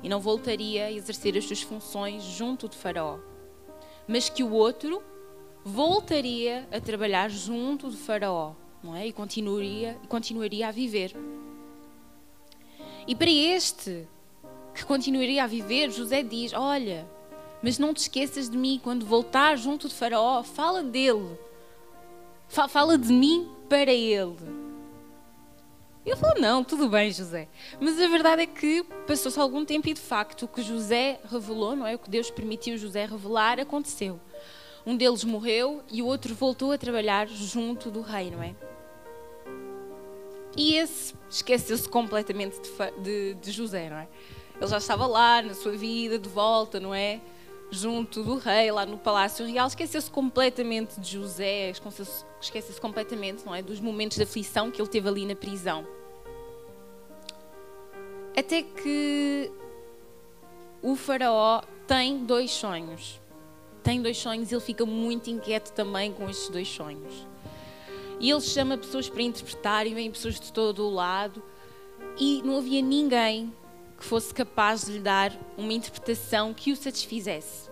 e 0.01 0.10
não 0.10 0.20
voltaria 0.20 0.86
a 0.86 0.92
exercer 0.92 1.38
as 1.38 1.46
suas 1.46 1.62
funções 1.62 2.24
junto 2.24 2.68
de 2.68 2.75
Faraó, 2.75 3.20
mas 4.08 4.30
que 4.30 4.44
o 4.44 4.51
outro 4.51 5.01
voltaria 5.63 6.68
a 6.72 6.80
trabalhar 6.82 7.30
junto 7.30 7.89
de 7.89 7.96
Faraó, 7.96 8.53
não 8.84 8.96
é? 8.96 9.08
E 9.08 9.13
continuaria, 9.13 9.98
continuaria 10.10 10.68
a 10.68 10.72
viver. 10.72 11.15
E 13.07 13.15
para 13.15 13.29
este 13.29 14.07
que 14.74 14.86
continuaria 14.86 15.43
a 15.43 15.48
viver, 15.48 15.91
José 15.91 16.24
diz: 16.24 16.53
Olha, 16.53 17.07
mas 17.62 17.79
não 17.79 17.93
te 17.93 18.01
esqueças 18.01 18.50
de 18.50 18.57
mim 18.57 18.79
quando 18.83 19.05
voltar 19.05 19.57
junto 19.57 19.88
de 19.88 19.93
Faraó, 19.93 20.43
fala 20.43 20.83
dele, 20.83 21.38
fala 22.48 22.98
de 22.98 23.12
mim 23.12 23.50
para 23.69 23.91
ele. 23.91 24.63
Eu 26.05 26.17
falo, 26.17 26.41
não, 26.41 26.65
tudo 26.65 26.89
bem, 26.89 27.10
José. 27.10 27.48
Mas 27.79 27.98
a 27.98 28.07
verdade 28.10 28.41
é 28.41 28.45
que 28.45 28.83
passou-se 29.07 29.39
algum 29.39 29.63
tempo 29.63 29.88
e 29.88 29.93
de 29.93 30.01
facto 30.01 30.43
o 30.43 30.48
que 30.50 30.62
José 30.62 31.22
revelou, 31.31 31.77
não 31.77 31.88
é? 31.88 31.95
O 31.95 32.00
que 32.00 32.10
Deus 32.10 32.29
permitiu 32.29 32.77
José 32.77 33.05
revelar 33.05 33.57
aconteceu. 33.57 34.19
Um 34.86 34.98
deles 34.98 35.24
morreu 35.24 35.81
e 35.89 36.01
o 36.01 36.05
outro 36.05 36.36
voltou 36.36 36.74
a 36.74 36.77
trabalhar 36.77 37.29
junto 37.29 37.89
do 37.89 38.01
rei, 38.01 38.29
não 38.29 38.43
é? 38.43 38.53
E 40.55 40.75
esse 40.75 41.13
esqueceu-se 41.29 41.88
completamente 41.89 42.60
de, 42.62 43.01
de, 43.01 43.33
de, 43.36 43.51
José, 43.51 43.89
não 43.89 43.98
é? 43.98 44.07
Ele 44.60 44.67
já 44.67 44.77
estava 44.77 45.07
lá 45.07 45.41
na 45.41 45.53
sua 45.53 45.72
vida, 45.72 46.19
de 46.19 46.29
volta, 46.29 46.79
não 46.79 46.93
é? 46.93 47.19
Junto 47.72 48.24
do 48.24 48.38
rei, 48.38 48.72
lá 48.72 48.86
no 48.86 48.98
Palácio 48.98 49.45
Real, 49.45 49.67
esqueceu-se 49.67 50.10
completamente 50.10 51.00
de 51.00 51.13
José, 51.13 51.72
esqueceu-se 52.39 52.79
completamente, 52.79 53.43
não 53.45 53.55
é? 53.55 53.63
Dos 53.63 53.79
momentos 53.79 54.17
de 54.17 54.24
aflição 54.24 54.69
que 54.69 54.79
ele 54.79 54.89
teve 54.89 55.07
ali 55.07 55.25
na 55.25 55.36
prisão. 55.36 55.88
Até 58.38 58.62
que 58.62 59.51
o 60.81 60.95
Faraó 60.95 61.62
tem 61.88 62.25
dois 62.25 62.51
sonhos 62.51 63.22
tem 63.83 64.01
dois 64.01 64.17
sonhos 64.17 64.50
e 64.50 64.55
ele 64.55 64.62
fica 64.62 64.86
muito 64.86 65.29
inquieto 65.29 65.72
também 65.74 66.12
com 66.13 66.29
estes 66.29 66.50
dois 66.50 66.67
sonhos. 66.67 67.27
E 68.24 68.32
ele 68.32 68.39
chama 68.39 68.77
pessoas 68.77 69.10
para 69.10 69.22
interpretar 69.22 69.86
e 69.86 69.94
vem 69.94 70.10
pessoas 70.10 70.39
de 70.39 70.50
todo 70.53 70.88
o 70.88 70.89
lado 70.89 71.44
e 72.18 72.42
não 72.42 72.60
havia 72.60 72.82
ninguém 72.82 73.53
que 73.98 74.06
fosse 74.06 74.34
capaz 74.34 74.86
de 74.86 74.94
lhe 74.94 75.00
dar 75.00 75.38
uma 75.58 75.74
interpretação 75.74 76.53
que 76.53 76.72
o 76.72 76.75
satisfizesse. 76.77 77.70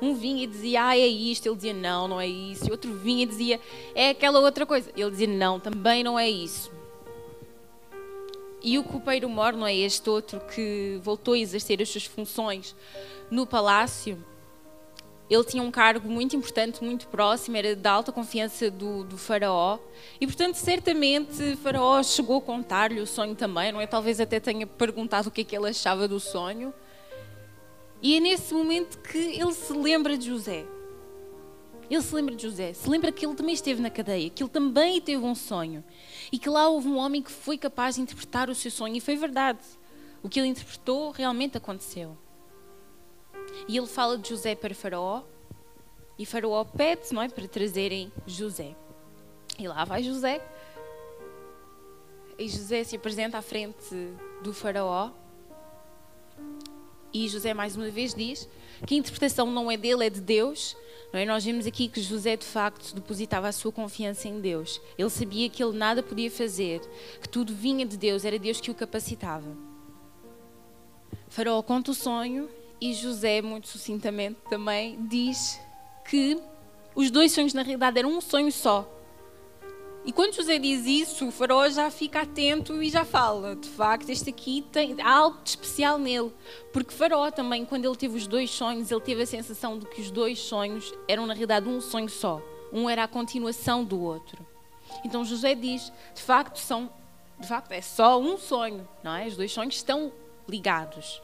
Um 0.00 0.14
vinha 0.14 0.44
e 0.44 0.46
dizia, 0.46 0.82
ah, 0.82 0.96
é 0.96 1.06
isto. 1.06 1.44
Ele 1.44 1.56
dizia, 1.56 1.74
não, 1.74 2.08
não 2.08 2.18
é 2.18 2.26
isso. 2.26 2.70
Outro 2.70 2.94
vinha 2.94 3.24
e 3.24 3.26
dizia, 3.26 3.60
é 3.94 4.08
aquela 4.08 4.40
outra 4.40 4.64
coisa. 4.64 4.90
Ele 4.96 5.10
dizia, 5.10 5.26
não, 5.26 5.60
também 5.60 6.02
não 6.02 6.18
é 6.18 6.26
isso. 6.26 6.72
E 8.62 8.78
o 8.78 8.82
copeiro 8.82 9.28
mor, 9.28 9.52
não 9.52 9.66
é 9.66 9.76
este 9.76 10.08
outro 10.08 10.40
que 10.40 10.98
voltou 11.02 11.34
a 11.34 11.38
exercer 11.38 11.82
as 11.82 11.90
suas 11.90 12.06
funções 12.06 12.74
no 13.30 13.46
palácio, 13.46 14.24
ele 15.30 15.44
tinha 15.44 15.62
um 15.62 15.70
cargo 15.70 16.08
muito 16.08 16.34
importante, 16.34 16.82
muito 16.82 17.06
próximo, 17.08 17.56
era 17.56 17.76
da 17.76 17.92
alta 17.92 18.10
confiança 18.10 18.70
do, 18.70 19.04
do 19.04 19.18
faraó. 19.18 19.78
E, 20.18 20.26
portanto, 20.26 20.54
certamente 20.54 21.56
faraó 21.56 22.02
chegou 22.02 22.38
a 22.38 22.40
contar-lhe 22.40 23.00
o 23.00 23.06
sonho 23.06 23.34
também, 23.34 23.70
não 23.70 23.80
é? 23.80 23.86
Talvez 23.86 24.20
até 24.20 24.40
tenha 24.40 24.66
perguntado 24.66 25.28
o 25.28 25.30
que 25.30 25.42
é 25.42 25.44
que 25.44 25.54
ele 25.54 25.68
achava 25.68 26.08
do 26.08 26.18
sonho. 26.18 26.72
E 28.00 28.16
é 28.16 28.20
nesse 28.20 28.54
momento 28.54 28.98
que 28.98 29.18
ele 29.18 29.52
se 29.52 29.72
lembra 29.72 30.16
de 30.16 30.26
José. 30.26 30.64
Ele 31.90 32.02
se 32.02 32.14
lembra 32.14 32.34
de 32.34 32.42
José, 32.42 32.72
se 32.74 32.88
lembra 32.88 33.10
que 33.10 33.24
ele 33.26 33.34
também 33.34 33.54
esteve 33.54 33.80
na 33.80 33.90
cadeia, 33.90 34.28
que 34.28 34.42
ele 34.42 34.50
também 34.50 35.00
teve 35.00 35.24
um 35.24 35.34
sonho. 35.34 35.82
E 36.30 36.38
que 36.38 36.48
lá 36.48 36.68
houve 36.68 36.88
um 36.88 36.96
homem 36.96 37.22
que 37.22 37.30
foi 37.30 37.58
capaz 37.58 37.96
de 37.96 38.02
interpretar 38.02 38.48
o 38.48 38.54
seu 38.54 38.70
sonho. 38.70 38.96
E 38.96 39.00
foi 39.00 39.16
verdade. 39.16 39.60
O 40.22 40.28
que 40.28 40.38
ele 40.38 40.48
interpretou 40.48 41.10
realmente 41.10 41.56
aconteceu. 41.56 42.16
E 43.66 43.76
ele 43.76 43.86
fala 43.86 44.16
de 44.16 44.28
José 44.28 44.54
para 44.54 44.74
Faraó. 44.74 45.22
E 46.18 46.26
Faraó 46.26 46.64
pede, 46.64 47.12
não 47.12 47.22
é, 47.22 47.28
para 47.28 47.46
trazerem 47.46 48.12
José. 48.26 48.74
E 49.58 49.66
lá 49.68 49.84
vai 49.84 50.02
José. 50.02 50.40
E 52.38 52.48
José 52.48 52.84
se 52.84 52.96
apresenta 52.96 53.38
à 53.38 53.42
frente 53.42 53.94
do 54.42 54.52
Faraó. 54.52 55.10
E 57.12 57.28
José 57.28 57.54
mais 57.54 57.76
uma 57.76 57.90
vez 57.90 58.14
diz 58.14 58.48
que 58.86 58.94
a 58.94 58.98
interpretação 58.98 59.50
não 59.50 59.70
é 59.70 59.76
dele, 59.76 60.06
é 60.06 60.10
de 60.10 60.20
Deus. 60.20 60.76
É? 61.12 61.24
Nós 61.24 61.44
vemos 61.44 61.66
aqui 61.66 61.88
que 61.88 62.00
José 62.00 62.36
de 62.36 62.44
facto 62.44 62.94
depositava 62.94 63.48
a 63.48 63.52
sua 63.52 63.72
confiança 63.72 64.28
em 64.28 64.40
Deus. 64.40 64.80
Ele 64.96 65.10
sabia 65.10 65.48
que 65.48 65.62
ele 65.62 65.76
nada 65.76 66.02
podia 66.02 66.30
fazer, 66.30 66.80
que 67.20 67.28
tudo 67.28 67.54
vinha 67.54 67.86
de 67.86 67.96
Deus, 67.96 68.24
era 68.24 68.38
Deus 68.38 68.60
que 68.60 68.70
o 68.70 68.74
capacitava. 68.74 69.56
Faraó 71.28 71.62
conta 71.62 71.90
o 71.90 71.94
sonho 71.94 72.48
e 72.80 72.94
José, 72.94 73.42
muito 73.42 73.68
sucintamente 73.68 74.38
também, 74.48 74.98
diz 75.06 75.60
que 76.08 76.40
os 76.94 77.10
dois 77.10 77.32
sonhos 77.32 77.54
na 77.54 77.62
realidade 77.62 77.98
eram 77.98 78.10
um 78.10 78.20
sonho 78.20 78.50
só. 78.50 78.88
E 80.04 80.12
quando 80.12 80.34
José 80.34 80.58
diz 80.58 80.86
isso, 80.86 81.28
o 81.28 81.30
faraó 81.30 81.68
já 81.68 81.90
fica 81.90 82.22
atento 82.22 82.82
e 82.82 82.88
já 82.88 83.04
fala. 83.04 83.54
De 83.54 83.68
facto, 83.68 84.08
este 84.08 84.30
aqui 84.30 84.64
tem 84.72 84.96
há 85.02 85.18
algo 85.18 85.38
de 85.42 85.50
especial 85.50 85.98
nele. 85.98 86.32
Porque 86.72 86.94
faraó 86.94 87.30
também, 87.30 87.64
quando 87.64 87.84
ele 87.84 87.96
teve 87.96 88.16
os 88.16 88.26
dois 88.26 88.50
sonhos, 88.50 88.90
ele 88.90 89.00
teve 89.02 89.22
a 89.22 89.26
sensação 89.26 89.78
de 89.78 89.86
que 89.86 90.00
os 90.00 90.10
dois 90.10 90.38
sonhos 90.38 90.94
eram 91.06 91.26
na 91.26 91.34
realidade 91.34 91.68
um 91.68 91.80
sonho 91.80 92.08
só. 92.08 92.40
Um 92.72 92.88
era 92.88 93.04
a 93.04 93.08
continuação 93.08 93.84
do 93.84 94.00
outro. 94.00 94.46
Então 95.04 95.24
José 95.24 95.54
diz, 95.54 95.92
de 96.14 96.22
facto, 96.22 96.58
são, 96.58 96.90
de 97.38 97.46
facto 97.46 97.72
é 97.72 97.82
só 97.82 98.18
um 98.18 98.38
sonho, 98.38 98.88
não 99.02 99.14
é? 99.14 99.26
Os 99.26 99.36
dois 99.36 99.52
sonhos 99.52 99.74
estão 99.76 100.10
ligados. 100.48 101.20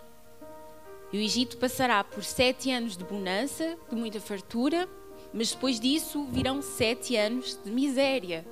E 1.15 1.17
o 1.17 1.21
Egito 1.21 1.59
passará 1.59 2.03
por 2.03 2.25
sete 2.25 2.73
anos 2.73 2.97
de 2.97 3.05
bonança, 3.05 3.79
de 3.89 3.95
muita 3.95 4.19
fartura, 4.19 4.89
mas 5.33 5.53
depois 5.53 5.79
disso 5.79 6.25
virão 6.25 6.61
sete 6.61 7.15
anos 7.15 7.57
de 7.65 7.71
miséria 7.71 8.45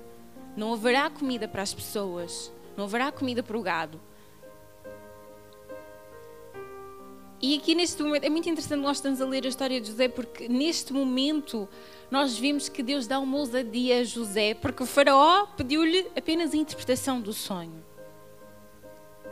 não 0.56 0.72
haverá 0.72 1.10
comida 1.10 1.48
para 1.48 1.62
as 1.62 1.74
pessoas, 1.74 2.52
não 2.76 2.84
haverá 2.84 3.10
comida 3.10 3.42
para 3.42 3.58
o 3.58 3.62
gado. 3.62 4.00
E 7.40 7.56
aqui 7.56 7.74
neste 7.74 8.00
momento, 8.00 8.22
é 8.22 8.30
muito 8.30 8.48
interessante 8.48 8.80
nós 8.80 8.98
estamos 8.98 9.20
a 9.20 9.26
ler 9.26 9.44
a 9.44 9.48
história 9.48 9.80
de 9.80 9.88
José, 9.88 10.06
porque 10.06 10.48
neste 10.48 10.92
momento 10.92 11.68
nós 12.12 12.38
vimos 12.38 12.68
que 12.68 12.80
Deus 12.80 13.08
dá 13.08 13.18
uma 13.18 13.38
ousadia 13.38 13.98
a 13.98 14.04
José, 14.04 14.54
porque 14.54 14.84
o 14.84 14.86
faraó 14.86 15.46
pediu-lhe 15.56 16.06
apenas 16.16 16.54
a 16.54 16.56
interpretação 16.56 17.20
do 17.20 17.32
sonho. 17.32 17.84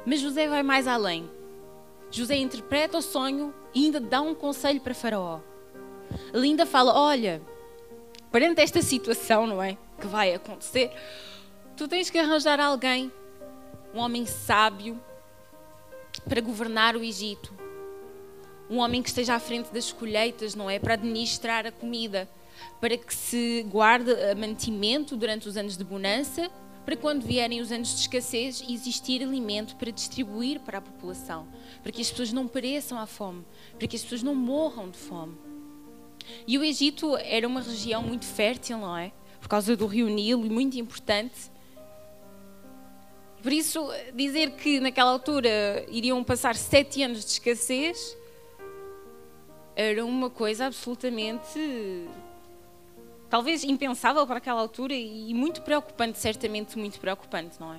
Mas 0.05 0.19
José 0.19 0.49
vai 0.49 0.65
mais 0.65 0.89
além. 0.89 1.31
José 2.11 2.37
interpreta 2.37 2.99
o 2.99 3.03
sonho 3.03 3.55
e 3.75 3.85
ainda 3.85 4.01
dá 4.01 4.21
um 4.21 4.35
conselho 4.35 4.81
para 4.81 4.95
faraó. 4.95 5.41
Ele 6.33 6.49
ainda 6.49 6.67
fala, 6.67 6.93
olha, 6.99 7.41
perante 8.33 8.61
esta 8.61 8.83
situação, 8.83 9.47
não 9.47 9.63
é? 9.63 9.77
que 10.01 10.07
vai 10.07 10.35
acontecer, 10.35 10.91
tu 11.77 11.87
tens 11.87 12.11
que 12.11 12.19
arranjar 12.19 12.59
alguém, 12.59 13.13
um 13.95 14.01
homem 14.01 14.27
sábio, 14.27 14.99
para 16.29 16.41
governar 16.41 16.97
o 16.97 17.05
Egito. 17.05 17.53
Um 18.69 18.79
homem 18.79 19.03
que 19.03 19.09
esteja 19.09 19.35
à 19.35 19.41
frente 19.41 19.73
das 19.73 19.93
colheitas, 19.93 20.55
não 20.55 20.71
é? 20.71 20.79
Para 20.79 20.95
administrar 20.95 21.67
a 21.67 21.73
comida, 21.73 22.29
para 22.81 22.97
que 22.97 23.13
se 23.13 23.65
guarde 23.69 24.13
mantimento 24.37 25.17
durante 25.17 25.49
os 25.49 25.57
anos 25.57 25.77
de 25.77 25.85
bonança, 25.85 26.51
para 26.85 26.97
quando 26.97 27.23
vierem 27.23 27.61
os 27.61 27.71
anos 27.71 27.89
de 27.95 28.01
escassez 28.01 28.65
existir 28.69 29.23
alimento 29.23 29.77
para 29.77 29.91
distribuir 29.91 30.61
para 30.61 30.79
a 30.79 30.81
população, 30.81 31.47
para 31.83 31.93
que 31.93 32.01
as 32.01 32.11
pessoas 32.11 32.33
não 32.33 32.49
pereçam 32.49 32.99
à 32.99 33.07
fome, 33.07 33.45
para 33.79 33.87
que 33.87 33.97
as 33.97 34.03
pessoas 34.03 34.23
não 34.23 34.35
morram 34.35 34.91
de 34.91 34.99
fome. 34.99 35.37
E 36.47 36.59
o 36.59 36.65
Egito 36.65 37.17
era 37.17 37.47
uma 37.47 37.61
região 37.61 38.03
muito 38.03 38.25
fértil, 38.25 38.79
não 38.79 38.97
é? 38.97 39.13
por 39.41 39.49
causa 39.49 39.77
do 39.77 39.87
rio 39.87 40.09
Nilo, 40.09 40.47
e 40.47 40.51
muito 40.51 40.79
importante. 40.79 41.51
Por 43.43 43.53
isso, 43.53 43.89
dizer 44.15 44.53
que 44.53 44.79
naquela 44.79 45.11
altura 45.11 45.87
iriam 45.89 46.23
passar 46.23 46.55
sete 46.55 47.03
anos 47.03 47.25
de 47.25 47.33
escassez 47.33 48.17
era 49.75 50.05
uma 50.05 50.29
coisa 50.29 50.67
absolutamente, 50.67 51.59
talvez 53.31 53.63
impensável 53.65 54.27
para 54.27 54.39
aquela 54.39 54.61
altura 54.61 54.93
e 54.93 55.33
muito 55.33 55.63
preocupante, 55.63 56.19
certamente 56.19 56.77
muito 56.77 56.99
preocupante, 57.01 57.59
não 57.61 57.73
é? 57.73 57.79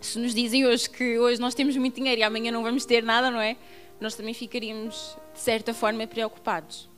Se 0.00 0.18
nos 0.18 0.34
dizem 0.34 0.66
hoje 0.66 0.88
que 0.90 1.18
hoje 1.18 1.40
nós 1.40 1.54
temos 1.54 1.74
muito 1.78 1.96
dinheiro 1.96 2.20
e 2.20 2.22
amanhã 2.22 2.52
não 2.52 2.62
vamos 2.62 2.84
ter 2.84 3.02
nada, 3.02 3.30
não 3.30 3.40
é? 3.40 3.56
Nós 3.98 4.14
também 4.14 4.34
ficaríamos, 4.34 5.16
de 5.32 5.40
certa 5.40 5.72
forma, 5.72 6.06
preocupados. 6.06 6.90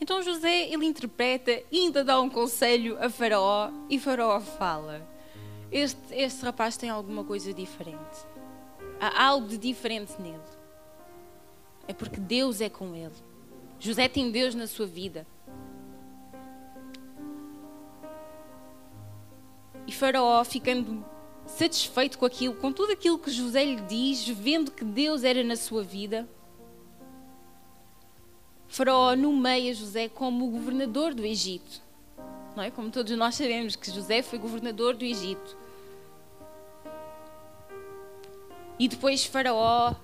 Então 0.00 0.20
José, 0.20 0.68
ele 0.68 0.84
interpreta 0.84 1.62
e 1.70 1.78
ainda 1.78 2.02
dá 2.02 2.20
um 2.20 2.28
conselho 2.28 2.98
a 3.00 3.08
Faraó 3.08 3.70
e 3.88 3.98
Faraó 4.00 4.40
fala: 4.40 5.06
este, 5.70 6.00
este 6.10 6.44
rapaz 6.44 6.76
tem 6.76 6.90
alguma 6.90 7.22
coisa 7.22 7.54
diferente. 7.54 8.26
Há 8.98 9.26
algo 9.26 9.46
de 9.46 9.56
diferente 9.56 10.20
nele. 10.20 10.40
É 11.86 11.92
porque 11.92 12.18
Deus 12.18 12.60
é 12.60 12.68
com 12.68 12.96
ele. 12.96 13.14
José 13.78 14.08
tem 14.08 14.30
Deus 14.30 14.54
na 14.54 14.66
sua 14.66 14.86
vida. 14.86 15.26
E 19.90 19.92
Faraó, 19.92 20.44
ficando 20.44 21.04
satisfeito 21.44 22.16
com 22.16 22.24
aquilo, 22.24 22.54
com 22.54 22.72
tudo 22.72 22.92
aquilo 22.92 23.18
que 23.18 23.28
José 23.28 23.64
lhe 23.64 23.80
diz, 23.80 24.24
vendo 24.28 24.70
que 24.70 24.84
Deus 24.84 25.24
era 25.24 25.42
na 25.42 25.56
sua 25.56 25.82
vida, 25.82 26.28
Faraó 28.68 29.16
nomeia 29.16 29.74
José 29.74 30.08
como 30.08 30.48
governador 30.48 31.12
do 31.12 31.24
Egito. 31.24 31.82
Não 32.54 32.62
é? 32.62 32.70
Como 32.70 32.88
todos 32.88 33.10
nós 33.18 33.34
sabemos 33.34 33.74
que 33.74 33.90
José 33.90 34.22
foi 34.22 34.38
governador 34.38 34.94
do 34.94 35.04
Egito. 35.04 35.56
E 38.78 38.86
depois 38.86 39.24
Faraó 39.24 39.96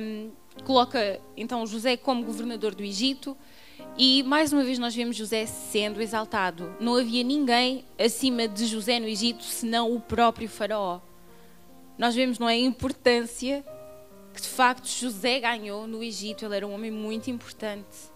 um, 0.00 0.30
coloca 0.62 1.20
então 1.36 1.66
José 1.66 1.96
como 1.96 2.22
governador 2.22 2.72
do 2.72 2.84
Egito 2.84 3.36
e 3.96 4.22
mais 4.22 4.52
uma 4.52 4.64
vez 4.64 4.78
nós 4.78 4.94
vemos 4.94 5.16
José 5.16 5.44
sendo 5.44 6.00
exaltado. 6.00 6.74
Não 6.80 6.96
havia 6.96 7.22
ninguém 7.22 7.84
acima 7.98 8.48
de 8.48 8.66
José 8.66 8.98
no 8.98 9.06
Egito 9.06 9.44
senão 9.44 9.94
o 9.94 10.00
próprio 10.00 10.48
Faraó. 10.48 11.00
Nós 11.98 12.14
vemos 12.14 12.38
não 12.38 12.48
é, 12.48 12.54
a 12.54 12.58
importância 12.58 13.62
que 14.32 14.40
de 14.40 14.48
facto 14.48 14.86
José 14.86 15.40
ganhou 15.40 15.86
no 15.86 16.02
Egito. 16.02 16.44
Ele 16.46 16.56
era 16.56 16.66
um 16.66 16.72
homem 16.72 16.90
muito 16.90 17.30
importante. 17.30 18.10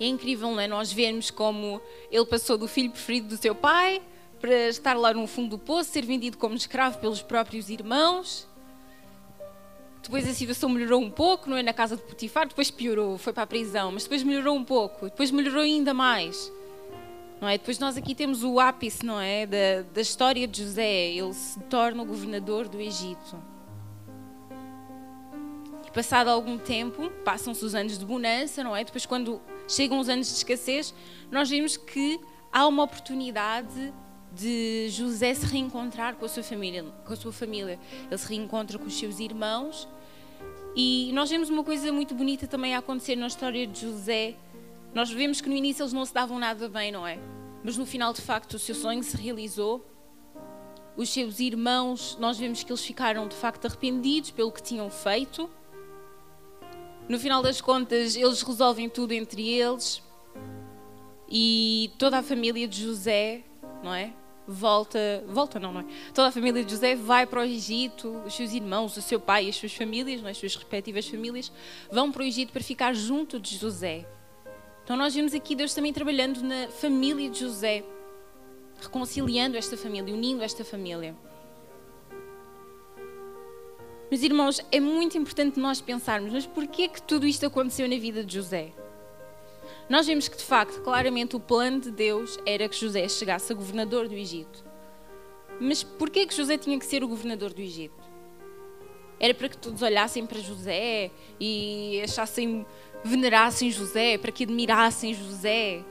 É 0.00 0.06
incrível, 0.06 0.50
não 0.50 0.60
é? 0.60 0.66
Nós 0.66 0.92
vemos 0.92 1.30
como 1.30 1.80
ele 2.10 2.26
passou 2.26 2.58
do 2.58 2.66
filho 2.66 2.90
preferido 2.90 3.28
do 3.28 3.36
seu 3.36 3.54
pai 3.54 4.02
para 4.40 4.68
estar 4.68 4.94
lá 4.94 5.14
no 5.14 5.26
fundo 5.28 5.50
do 5.50 5.58
poço, 5.58 5.90
ser 5.90 6.04
vendido 6.04 6.38
como 6.38 6.56
escravo 6.56 6.98
pelos 6.98 7.22
próprios 7.22 7.70
irmãos. 7.70 8.47
Depois 10.08 10.26
a 10.26 10.32
situação 10.32 10.70
melhorou 10.70 11.02
um 11.02 11.10
pouco, 11.10 11.50
não 11.50 11.56
é? 11.58 11.62
Na 11.62 11.74
casa 11.74 11.94
de 11.94 12.02
Potifar, 12.02 12.48
depois 12.48 12.70
piorou, 12.70 13.18
foi 13.18 13.30
para 13.30 13.42
a 13.42 13.46
prisão, 13.46 13.92
mas 13.92 14.04
depois 14.04 14.22
melhorou 14.22 14.56
um 14.56 14.64
pouco, 14.64 15.04
depois 15.04 15.30
melhorou 15.30 15.60
ainda 15.60 15.92
mais. 15.92 16.50
Não 17.38 17.46
é? 17.46 17.58
Depois 17.58 17.78
nós 17.78 17.94
aqui 17.94 18.14
temos 18.14 18.42
o 18.42 18.58
ápice, 18.58 19.04
não 19.04 19.20
é? 19.20 19.44
Da, 19.44 19.82
da 19.92 20.00
história 20.00 20.48
de 20.48 20.62
José. 20.62 21.10
Ele 21.10 21.34
se 21.34 21.60
torna 21.64 22.02
o 22.02 22.06
governador 22.06 22.68
do 22.68 22.80
Egito. 22.80 23.36
E 25.86 25.90
passado 25.90 26.28
algum 26.28 26.56
tempo, 26.56 27.10
passam-se 27.22 27.62
os 27.62 27.74
anos 27.74 27.98
de 27.98 28.06
bonança, 28.06 28.64
não 28.64 28.74
é? 28.74 28.84
Depois, 28.84 29.04
quando 29.04 29.42
chegam 29.68 29.98
os 29.98 30.08
anos 30.08 30.28
de 30.28 30.36
escassez, 30.36 30.94
nós 31.30 31.50
vemos 31.50 31.76
que 31.76 32.18
há 32.50 32.66
uma 32.66 32.82
oportunidade 32.82 33.92
de 34.32 34.88
José 34.88 35.34
se 35.34 35.44
reencontrar 35.44 36.14
com 36.16 36.24
a 36.24 36.28
sua 36.30 36.42
família, 36.42 36.82
com 37.04 37.12
a 37.12 37.16
sua 37.16 37.32
família. 37.32 37.78
Ele 38.06 38.18
se 38.18 38.26
reencontra 38.26 38.78
com 38.78 38.86
os 38.86 38.98
seus 38.98 39.20
irmãos 39.20 39.86
e 40.74 41.10
nós 41.12 41.30
vemos 41.30 41.50
uma 41.50 41.64
coisa 41.64 41.92
muito 41.92 42.14
bonita 42.14 42.46
também 42.46 42.74
a 42.74 42.78
acontecer 42.78 43.16
na 43.16 43.26
história 43.26 43.66
de 43.66 43.80
José. 43.80 44.36
Nós 44.94 45.10
vemos 45.10 45.40
que 45.40 45.48
no 45.48 45.54
início 45.54 45.82
eles 45.82 45.92
não 45.92 46.04
se 46.04 46.14
davam 46.14 46.38
nada 46.38 46.68
bem, 46.68 46.92
não 46.92 47.06
é? 47.06 47.18
Mas 47.64 47.76
no 47.76 47.84
final, 47.84 48.12
de 48.12 48.20
facto, 48.20 48.54
o 48.54 48.58
seu 48.58 48.74
sonho 48.74 49.02
se 49.02 49.16
realizou. 49.16 49.84
Os 50.96 51.10
seus 51.10 51.40
irmãos, 51.40 52.16
nós 52.20 52.38
vemos 52.38 52.62
que 52.62 52.70
eles 52.70 52.84
ficaram 52.84 53.28
de 53.28 53.36
facto 53.36 53.66
arrependidos 53.66 54.30
pelo 54.30 54.50
que 54.50 54.62
tinham 54.62 54.90
feito 54.90 55.48
no 57.08 57.18
final 57.18 57.42
das 57.42 57.58
contas, 57.58 58.14
eles 58.14 58.42
resolvem 58.42 58.86
tudo 58.86 59.12
entre 59.12 59.48
eles 59.48 60.02
e 61.26 61.90
toda 61.98 62.18
a 62.18 62.22
família 62.22 62.68
de 62.68 62.82
José, 62.82 63.44
não 63.82 63.94
é? 63.94 64.12
Volta, 64.50 64.98
volta 65.28 65.60
não, 65.60 65.70
não 65.70 65.82
é? 65.82 65.84
Toda 66.14 66.28
a 66.28 66.32
família 66.32 66.64
de 66.64 66.70
José 66.70 66.96
vai 66.96 67.26
para 67.26 67.40
o 67.40 67.44
Egito, 67.44 68.08
os 68.24 68.34
seus 68.34 68.54
irmãos, 68.54 68.96
o 68.96 69.02
seu 69.02 69.20
pai 69.20 69.44
e 69.44 69.48
as 69.50 69.56
suas 69.56 69.74
famílias, 69.74 70.22
não 70.22 70.28
é? 70.28 70.30
as 70.30 70.38
suas 70.38 70.54
respectivas 70.54 71.06
famílias, 71.06 71.52
vão 71.92 72.10
para 72.10 72.22
o 72.22 72.24
Egito 72.24 72.50
para 72.50 72.62
ficar 72.62 72.94
junto 72.94 73.38
de 73.38 73.58
José. 73.58 74.08
Então 74.82 74.96
nós 74.96 75.14
vemos 75.14 75.34
aqui 75.34 75.54
Deus 75.54 75.74
também 75.74 75.92
trabalhando 75.92 76.42
na 76.42 76.68
família 76.68 77.28
de 77.28 77.40
José, 77.40 77.84
reconciliando 78.80 79.58
esta 79.58 79.76
família, 79.76 80.14
unindo 80.14 80.42
esta 80.42 80.64
família. 80.64 81.14
Meus 84.10 84.22
irmãos, 84.22 84.64
é 84.72 84.80
muito 84.80 85.18
importante 85.18 85.60
nós 85.60 85.82
pensarmos, 85.82 86.32
mas 86.32 86.46
porquê 86.46 86.88
que 86.88 87.02
tudo 87.02 87.26
isto 87.26 87.44
aconteceu 87.44 87.86
na 87.86 87.98
vida 87.98 88.24
de 88.24 88.36
José? 88.36 88.72
Nós 89.88 90.06
vemos 90.06 90.28
que, 90.28 90.36
de 90.36 90.44
facto, 90.44 90.82
claramente 90.82 91.34
o 91.34 91.40
plano 91.40 91.80
de 91.80 91.90
Deus 91.90 92.38
era 92.44 92.68
que 92.68 92.76
José 92.76 93.08
chegasse 93.08 93.52
a 93.52 93.56
governador 93.56 94.06
do 94.06 94.14
Egito. 94.14 94.62
Mas 95.58 95.82
porquê 95.82 96.26
que 96.26 96.34
José 96.34 96.58
tinha 96.58 96.78
que 96.78 96.84
ser 96.84 97.02
o 97.02 97.08
governador 97.08 97.54
do 97.54 97.60
Egito? 97.60 98.04
Era 99.18 99.34
para 99.34 99.48
que 99.48 99.56
todos 99.56 99.82
olhassem 99.82 100.26
para 100.26 100.38
José 100.38 101.10
e 101.40 102.00
achassem, 102.04 102.64
venerassem 103.02 103.70
José, 103.70 104.18
para 104.18 104.30
que 104.30 104.44
admirassem 104.44 105.14
José, 105.14 105.84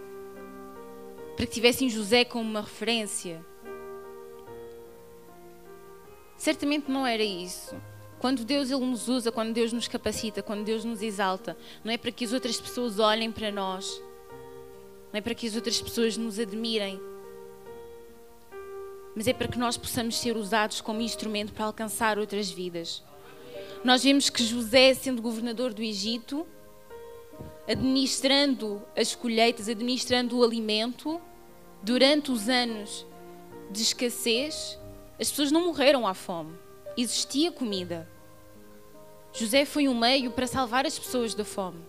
para 1.36 1.46
que 1.46 1.52
tivessem 1.52 1.90
José 1.90 2.24
como 2.24 2.50
uma 2.50 2.62
referência. 2.62 3.44
Certamente 6.38 6.90
não 6.90 7.06
era 7.06 7.24
isso. 7.24 7.76
Quando 8.20 8.44
Deus 8.44 8.72
ele 8.72 8.86
nos 8.86 9.08
usa, 9.08 9.32
quando 9.32 9.54
Deus 9.54 9.72
nos 9.72 9.88
capacita, 9.88 10.42
quando 10.42 10.64
Deus 10.64 10.84
nos 10.84 11.02
exalta, 11.02 11.56
não 11.84 11.92
é 11.92 11.98
para 11.98 12.12
que 12.12 12.26
as 12.26 12.34
outras 12.34 12.60
pessoas 12.60 12.98
olhem 13.00 13.32
para 13.32 13.52
nós, 13.52 14.02
não 15.12 15.20
é 15.20 15.22
para 15.22 15.36
que 15.36 15.48
as 15.48 15.56
outras 15.56 15.80
pessoas 15.80 16.18
nos 16.18 16.40
admirem, 16.40 17.00
mas 19.16 19.28
é 19.28 19.34
para 19.34 19.48
que 19.48 19.58
nós 19.58 19.78
possamos 19.78 20.18
ser 20.18 20.36
usados 20.36 20.82
como 20.82 21.02
instrumento 21.02 21.54
para 21.54 21.66
alcançar 21.66 22.20
outras 22.20 22.50
vidas. 22.50 23.04
Nós 23.84 24.04
vemos 24.04 24.30
que 24.30 24.44
José, 24.44 24.94
sendo 24.94 25.22
governador 25.22 25.74
do 25.74 25.82
Egito, 25.82 26.46
administrando 27.68 28.82
as 28.96 29.16
colheitas, 29.16 29.70
administrando 29.70 30.38
o 30.38 30.44
alimento, 30.44 31.22
durante 31.82 32.32
os 32.32 32.50
anos 32.50 33.06
de 33.72 33.82
escassez, 33.82 34.80
as 35.20 35.30
pessoas 35.30 35.52
não 35.52 35.66
morreram 35.66 36.08
à 36.08 36.14
fome. 36.14 36.54
Existia 36.98 37.52
comida. 37.52 38.10
José 39.32 39.64
foi 39.66 39.88
um 39.88 39.98
meio 39.98 40.32
para 40.32 40.48
salvar 40.48 40.86
as 40.86 40.98
pessoas 40.98 41.36
da 41.36 41.46
fome. 41.46 41.86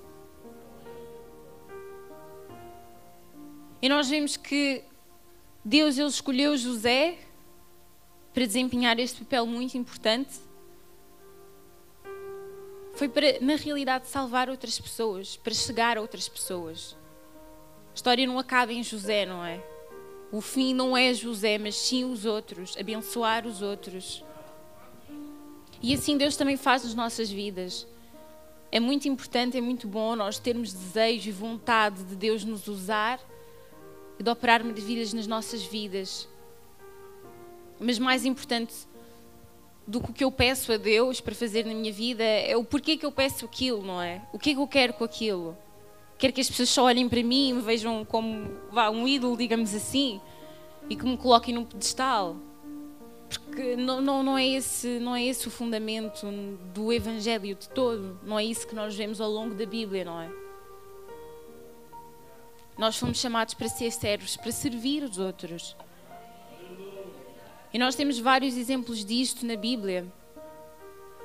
E 3.81 3.89
nós 3.89 4.09
vemos 4.09 4.37
que 4.37 4.85
Deus 5.65 5.97
ele 5.97 6.09
escolheu 6.09 6.57
José 6.57 7.19
para 8.35 8.45
desempenhar 8.45 8.99
este 8.99 9.25
papel 9.25 9.47
muito 9.47 9.79
importante 9.79 10.49
foi 12.99 13.09
para, 13.09 13.39
na 13.41 13.55
realidade, 13.55 14.09
salvar 14.09 14.51
outras 14.51 14.81
pessoas, 14.81 15.37
para 15.37 15.55
chegar 15.55 15.97
a 15.97 16.01
outras 16.01 16.29
pessoas. 16.29 16.97
A 17.93 17.95
história 17.95 18.27
não 18.27 18.41
acaba 18.41 18.73
em 18.73 18.83
José, 18.83 19.25
não 19.25 19.45
é? 19.45 19.65
O 20.33 20.41
fim 20.41 20.75
não 20.75 20.97
é 20.97 21.15
José, 21.15 21.59
mas 21.59 21.77
sim 21.77 22.05
os 22.05 22.25
outros, 22.25 22.77
abençoar 22.77 23.47
os 23.47 23.63
outros. 23.63 24.25
E 25.83 25.95
assim 25.95 26.17
Deus 26.17 26.37
também 26.37 26.57
faz 26.57 26.85
nas 26.85 26.95
nossas 26.95 27.31
vidas. 27.31 27.87
É 28.71 28.81
muito 28.81 29.09
importante, 29.09 29.57
é 29.57 29.61
muito 29.61 29.87
bom 29.89 30.15
nós 30.15 30.39
termos 30.39 30.73
desejo 30.73 31.29
e 31.29 31.33
vontade 31.33 32.03
de 32.05 32.15
Deus 32.17 32.45
nos 32.45 32.69
usar 32.69 33.21
e 34.19 34.23
de 34.23 34.31
operar 34.31 34.63
maravilhas 34.65 35.13
nas 35.13 35.27
nossas 35.27 35.63
vidas. 35.63 36.29
Mas 37.81 37.99
mais 37.99 38.25
importante 38.25 38.75
do 39.87 40.01
que 40.01 40.11
o 40.11 40.13
que 40.13 40.25
eu 40.25 40.31
peço 40.31 40.71
a 40.73 40.77
Deus 40.77 41.21
para 41.21 41.35
fazer 41.35 41.65
na 41.65 41.73
minha 41.73 41.93
vida 41.93 42.23
é 42.23 42.55
o 42.57 42.65
porquê 42.65 42.97
que 42.97 43.07
eu 43.07 43.13
peço 43.13 43.47
aquilo, 43.47 43.83
não 43.83 44.03
é? 44.03 44.21
O 44.33 44.39
que 44.39 44.51
é 44.51 44.55
que 44.55 44.61
eu 44.61 44.67
quero 44.67 44.93
com 44.93 45.05
aquilo? 45.05 45.57
Quero 46.19 46.33
que 46.33 46.41
as 46.41 46.49
pessoas 46.51 46.69
só 46.69 46.85
olhem 46.85 47.09
para 47.09 47.23
mim 47.23 47.51
e 47.51 47.53
me 47.55 47.63
vejam 47.63 48.05
como 48.05 48.51
vá, 48.71 48.91
um 48.91 49.09
ídolo, 49.09 49.37
digamos 49.37 49.75
assim, 49.75 50.21
e 50.91 50.97
que 50.97 51.07
me 51.07 51.17
coloquem 51.17 51.55
num 51.55 51.65
pedestal. 51.65 52.37
Porque 53.29 53.77
não, 53.77 54.01
não, 54.01 54.23
não, 54.23 54.39
é 54.39 54.47
esse, 54.47 54.99
não 54.99 55.15
é 55.15 55.25
esse 55.25 55.49
o 55.49 55.51
fundamento 55.51 56.27
do 56.73 56.93
Evangelho 56.93 57.55
de 57.55 57.69
todo. 57.69 58.19
Não 58.23 58.39
é 58.39 58.45
isso 58.45 58.67
que 58.67 58.75
nós 58.75 58.95
vemos 58.95 59.21
ao 59.21 59.31
longo 59.31 59.55
da 59.55 59.67
Bíblia, 59.67 60.05
não 60.05 60.21
é? 60.21 60.31
Nós 62.79 62.97
fomos 62.97 63.19
chamados 63.19 63.55
para 63.55 63.69
ser 63.69 63.91
servos, 63.91 64.37
para 64.37 64.53
servir 64.53 65.03
os 65.03 65.19
outros. 65.19 65.77
E 67.73 67.79
nós 67.79 67.95
temos 67.95 68.19
vários 68.19 68.57
exemplos 68.57 69.05
disto 69.05 69.45
na 69.45 69.57
Bíblia. 69.57 70.07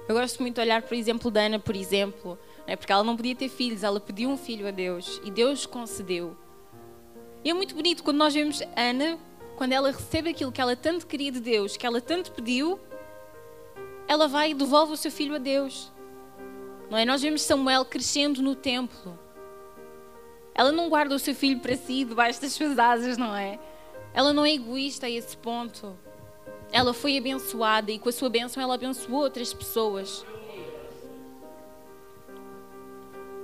Eu 0.09 0.15
gosto 0.15 0.41
muito 0.41 0.55
de 0.55 0.61
olhar 0.61 0.81
para 0.81 0.93
o 0.93 0.97
exemplo 0.97 1.31
da 1.31 1.41
Ana, 1.41 1.59
por 1.59 1.75
exemplo, 1.75 2.37
é? 2.67 2.75
porque 2.75 2.91
ela 2.91 3.03
não 3.03 3.15
podia 3.15 3.35
ter 3.35 3.47
filhos, 3.47 3.83
ela 3.83 3.99
pediu 3.99 4.29
um 4.29 4.35
filho 4.35 4.67
a 4.67 4.71
Deus 4.71 5.21
e 5.23 5.31
Deus 5.31 5.65
concedeu. 5.65 6.35
E 7.43 7.49
é 7.49 7.53
muito 7.53 7.75
bonito 7.75 8.03
quando 8.03 8.17
nós 8.17 8.33
vemos 8.33 8.61
Ana, 8.75 9.17
quando 9.55 9.73
ela 9.73 9.91
recebe 9.91 10.29
aquilo 10.29 10.51
que 10.51 10.61
ela 10.61 10.75
tanto 10.75 11.07
queria 11.07 11.31
de 11.31 11.39
Deus, 11.39 11.77
que 11.77 11.85
ela 11.85 12.01
tanto 12.01 12.31
pediu, 12.31 12.79
ela 14.07 14.27
vai 14.27 14.51
e 14.51 14.53
devolve 14.53 14.93
o 14.93 14.97
seu 14.97 15.11
filho 15.11 15.35
a 15.35 15.39
Deus. 15.39 15.91
Não 16.89 16.97
é? 16.97 17.05
Nós 17.05 17.21
vemos 17.21 17.41
Samuel 17.41 17.85
crescendo 17.85 18.41
no 18.41 18.55
templo. 18.55 19.17
Ela 20.53 20.71
não 20.71 20.89
guarda 20.89 21.15
o 21.15 21.19
seu 21.19 21.33
filho 21.33 21.59
para 21.59 21.75
si, 21.75 22.05
debaixo 22.05 22.41
das 22.41 22.53
suas 22.53 22.77
asas, 22.77 23.17
não 23.17 23.35
é? 23.35 23.59
Ela 24.13 24.33
não 24.33 24.45
é 24.45 24.53
egoísta 24.53 25.07
a 25.07 25.09
esse 25.09 25.35
ponto 25.35 25.97
ela 26.73 26.91
foi 26.91 27.15
abençoada 27.19 27.91
e 27.91 27.99
com 27.99 28.09
a 28.09 28.11
sua 28.11 28.29
bênção 28.29 28.61
ela 28.61 28.73
abençoou 28.73 29.21
outras 29.21 29.53
pessoas. 29.53 30.25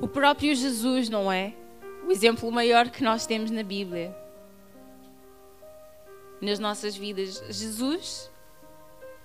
O 0.02 0.08
próprio 0.08 0.56
Jesus, 0.56 1.10
não 1.10 1.32
é? 1.32 1.54
O 2.08 2.12
exemplo 2.12 2.52
maior 2.52 2.90
que 2.90 3.04
nós 3.04 3.28
temos 3.28 3.52
na 3.52 3.62
Bíblia. 3.62 4.18
Nas 6.42 6.60
nossas 6.60 6.96
vidas. 6.96 7.44
Jesus, 7.50 8.32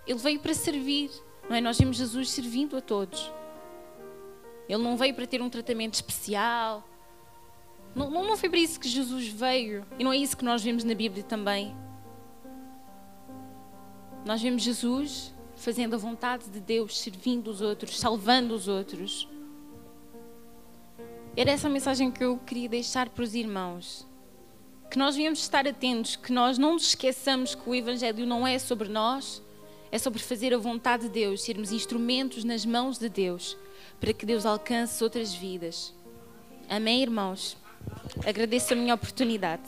ele 0.07 0.19
veio 0.19 0.41
para 0.41 0.55
servir. 0.55 1.11
Não 1.49 1.57
é? 1.57 1.61
Nós 1.61 1.79
vemos 1.79 1.97
Jesus 1.97 2.31
servindo 2.31 2.77
a 2.77 2.81
todos. 2.81 3.31
Ele 4.69 4.83
não 4.83 4.97
veio 4.97 5.15
para 5.15 5.27
ter 5.27 5.43
um 5.43 5.51
tratamento 5.51 5.95
especial. 5.95 6.83
Não, 7.95 8.11
não 8.11 8.37
foi 8.37 8.49
para 8.49 8.59
isso 8.59 8.81
que 8.81 8.89
Jesus 8.89 9.29
veio. 9.29 9.87
E 9.99 10.05
não 10.05 10.13
é 10.13 10.17
isso 10.17 10.37
que 10.37 10.45
nós 10.45 10.63
vemos 10.63 10.85
na 10.85 10.95
Bíblia 10.95 11.23
também. 11.23 11.77
Nós 14.25 14.41
vemos 14.41 14.63
Jesus 14.63 15.35
fazendo 15.55 15.95
a 15.95 15.99
vontade 15.99 16.49
de 16.49 16.61
Deus, 16.61 16.99
servindo 16.99 17.49
os 17.49 17.61
outros, 17.61 17.99
salvando 17.99 18.55
os 18.55 18.69
outros. 18.69 19.29
Era 21.37 21.51
essa 21.51 21.69
a 21.69 21.71
mensagem 21.71 22.11
que 22.11 22.25
eu 22.25 22.39
queria 22.39 22.69
deixar 22.69 23.09
para 23.09 23.23
os 23.23 23.35
irmãos. 23.35 24.07
Que 24.95 24.99
nós 25.01 25.17
viemos 25.17 25.41
estar 25.41 25.67
atentos, 25.67 26.15
que 26.15 26.31
nós 26.31 26.57
não 26.57 26.75
nos 26.75 26.91
esqueçamos 26.91 27.53
que 27.53 27.69
o 27.69 27.75
Evangelho 27.75 28.25
não 28.25 28.47
é 28.47 28.61
sobre 28.61 28.89
nós, 28.89 29.43
é 29.91 29.99
sobre 29.99 30.23
fazer 30.23 30.55
a 30.55 30.57
vontade 30.57 31.09
de 31.09 31.09
Deus, 31.09 31.43
sermos 31.43 31.73
instrumentos 31.73 32.45
nas 32.45 32.65
mãos 32.65 32.97
de 32.97 33.09
Deus, 33.09 33.57
para 33.99 34.13
que 34.13 34.25
Deus 34.25 34.47
alcance 34.47 35.03
outras 35.03 35.35
vidas. 35.35 35.93
Amém, 36.69 37.03
irmãos? 37.03 37.57
Agradeço 38.25 38.73
a 38.73 38.77
minha 38.77 38.95
oportunidade. 38.95 39.65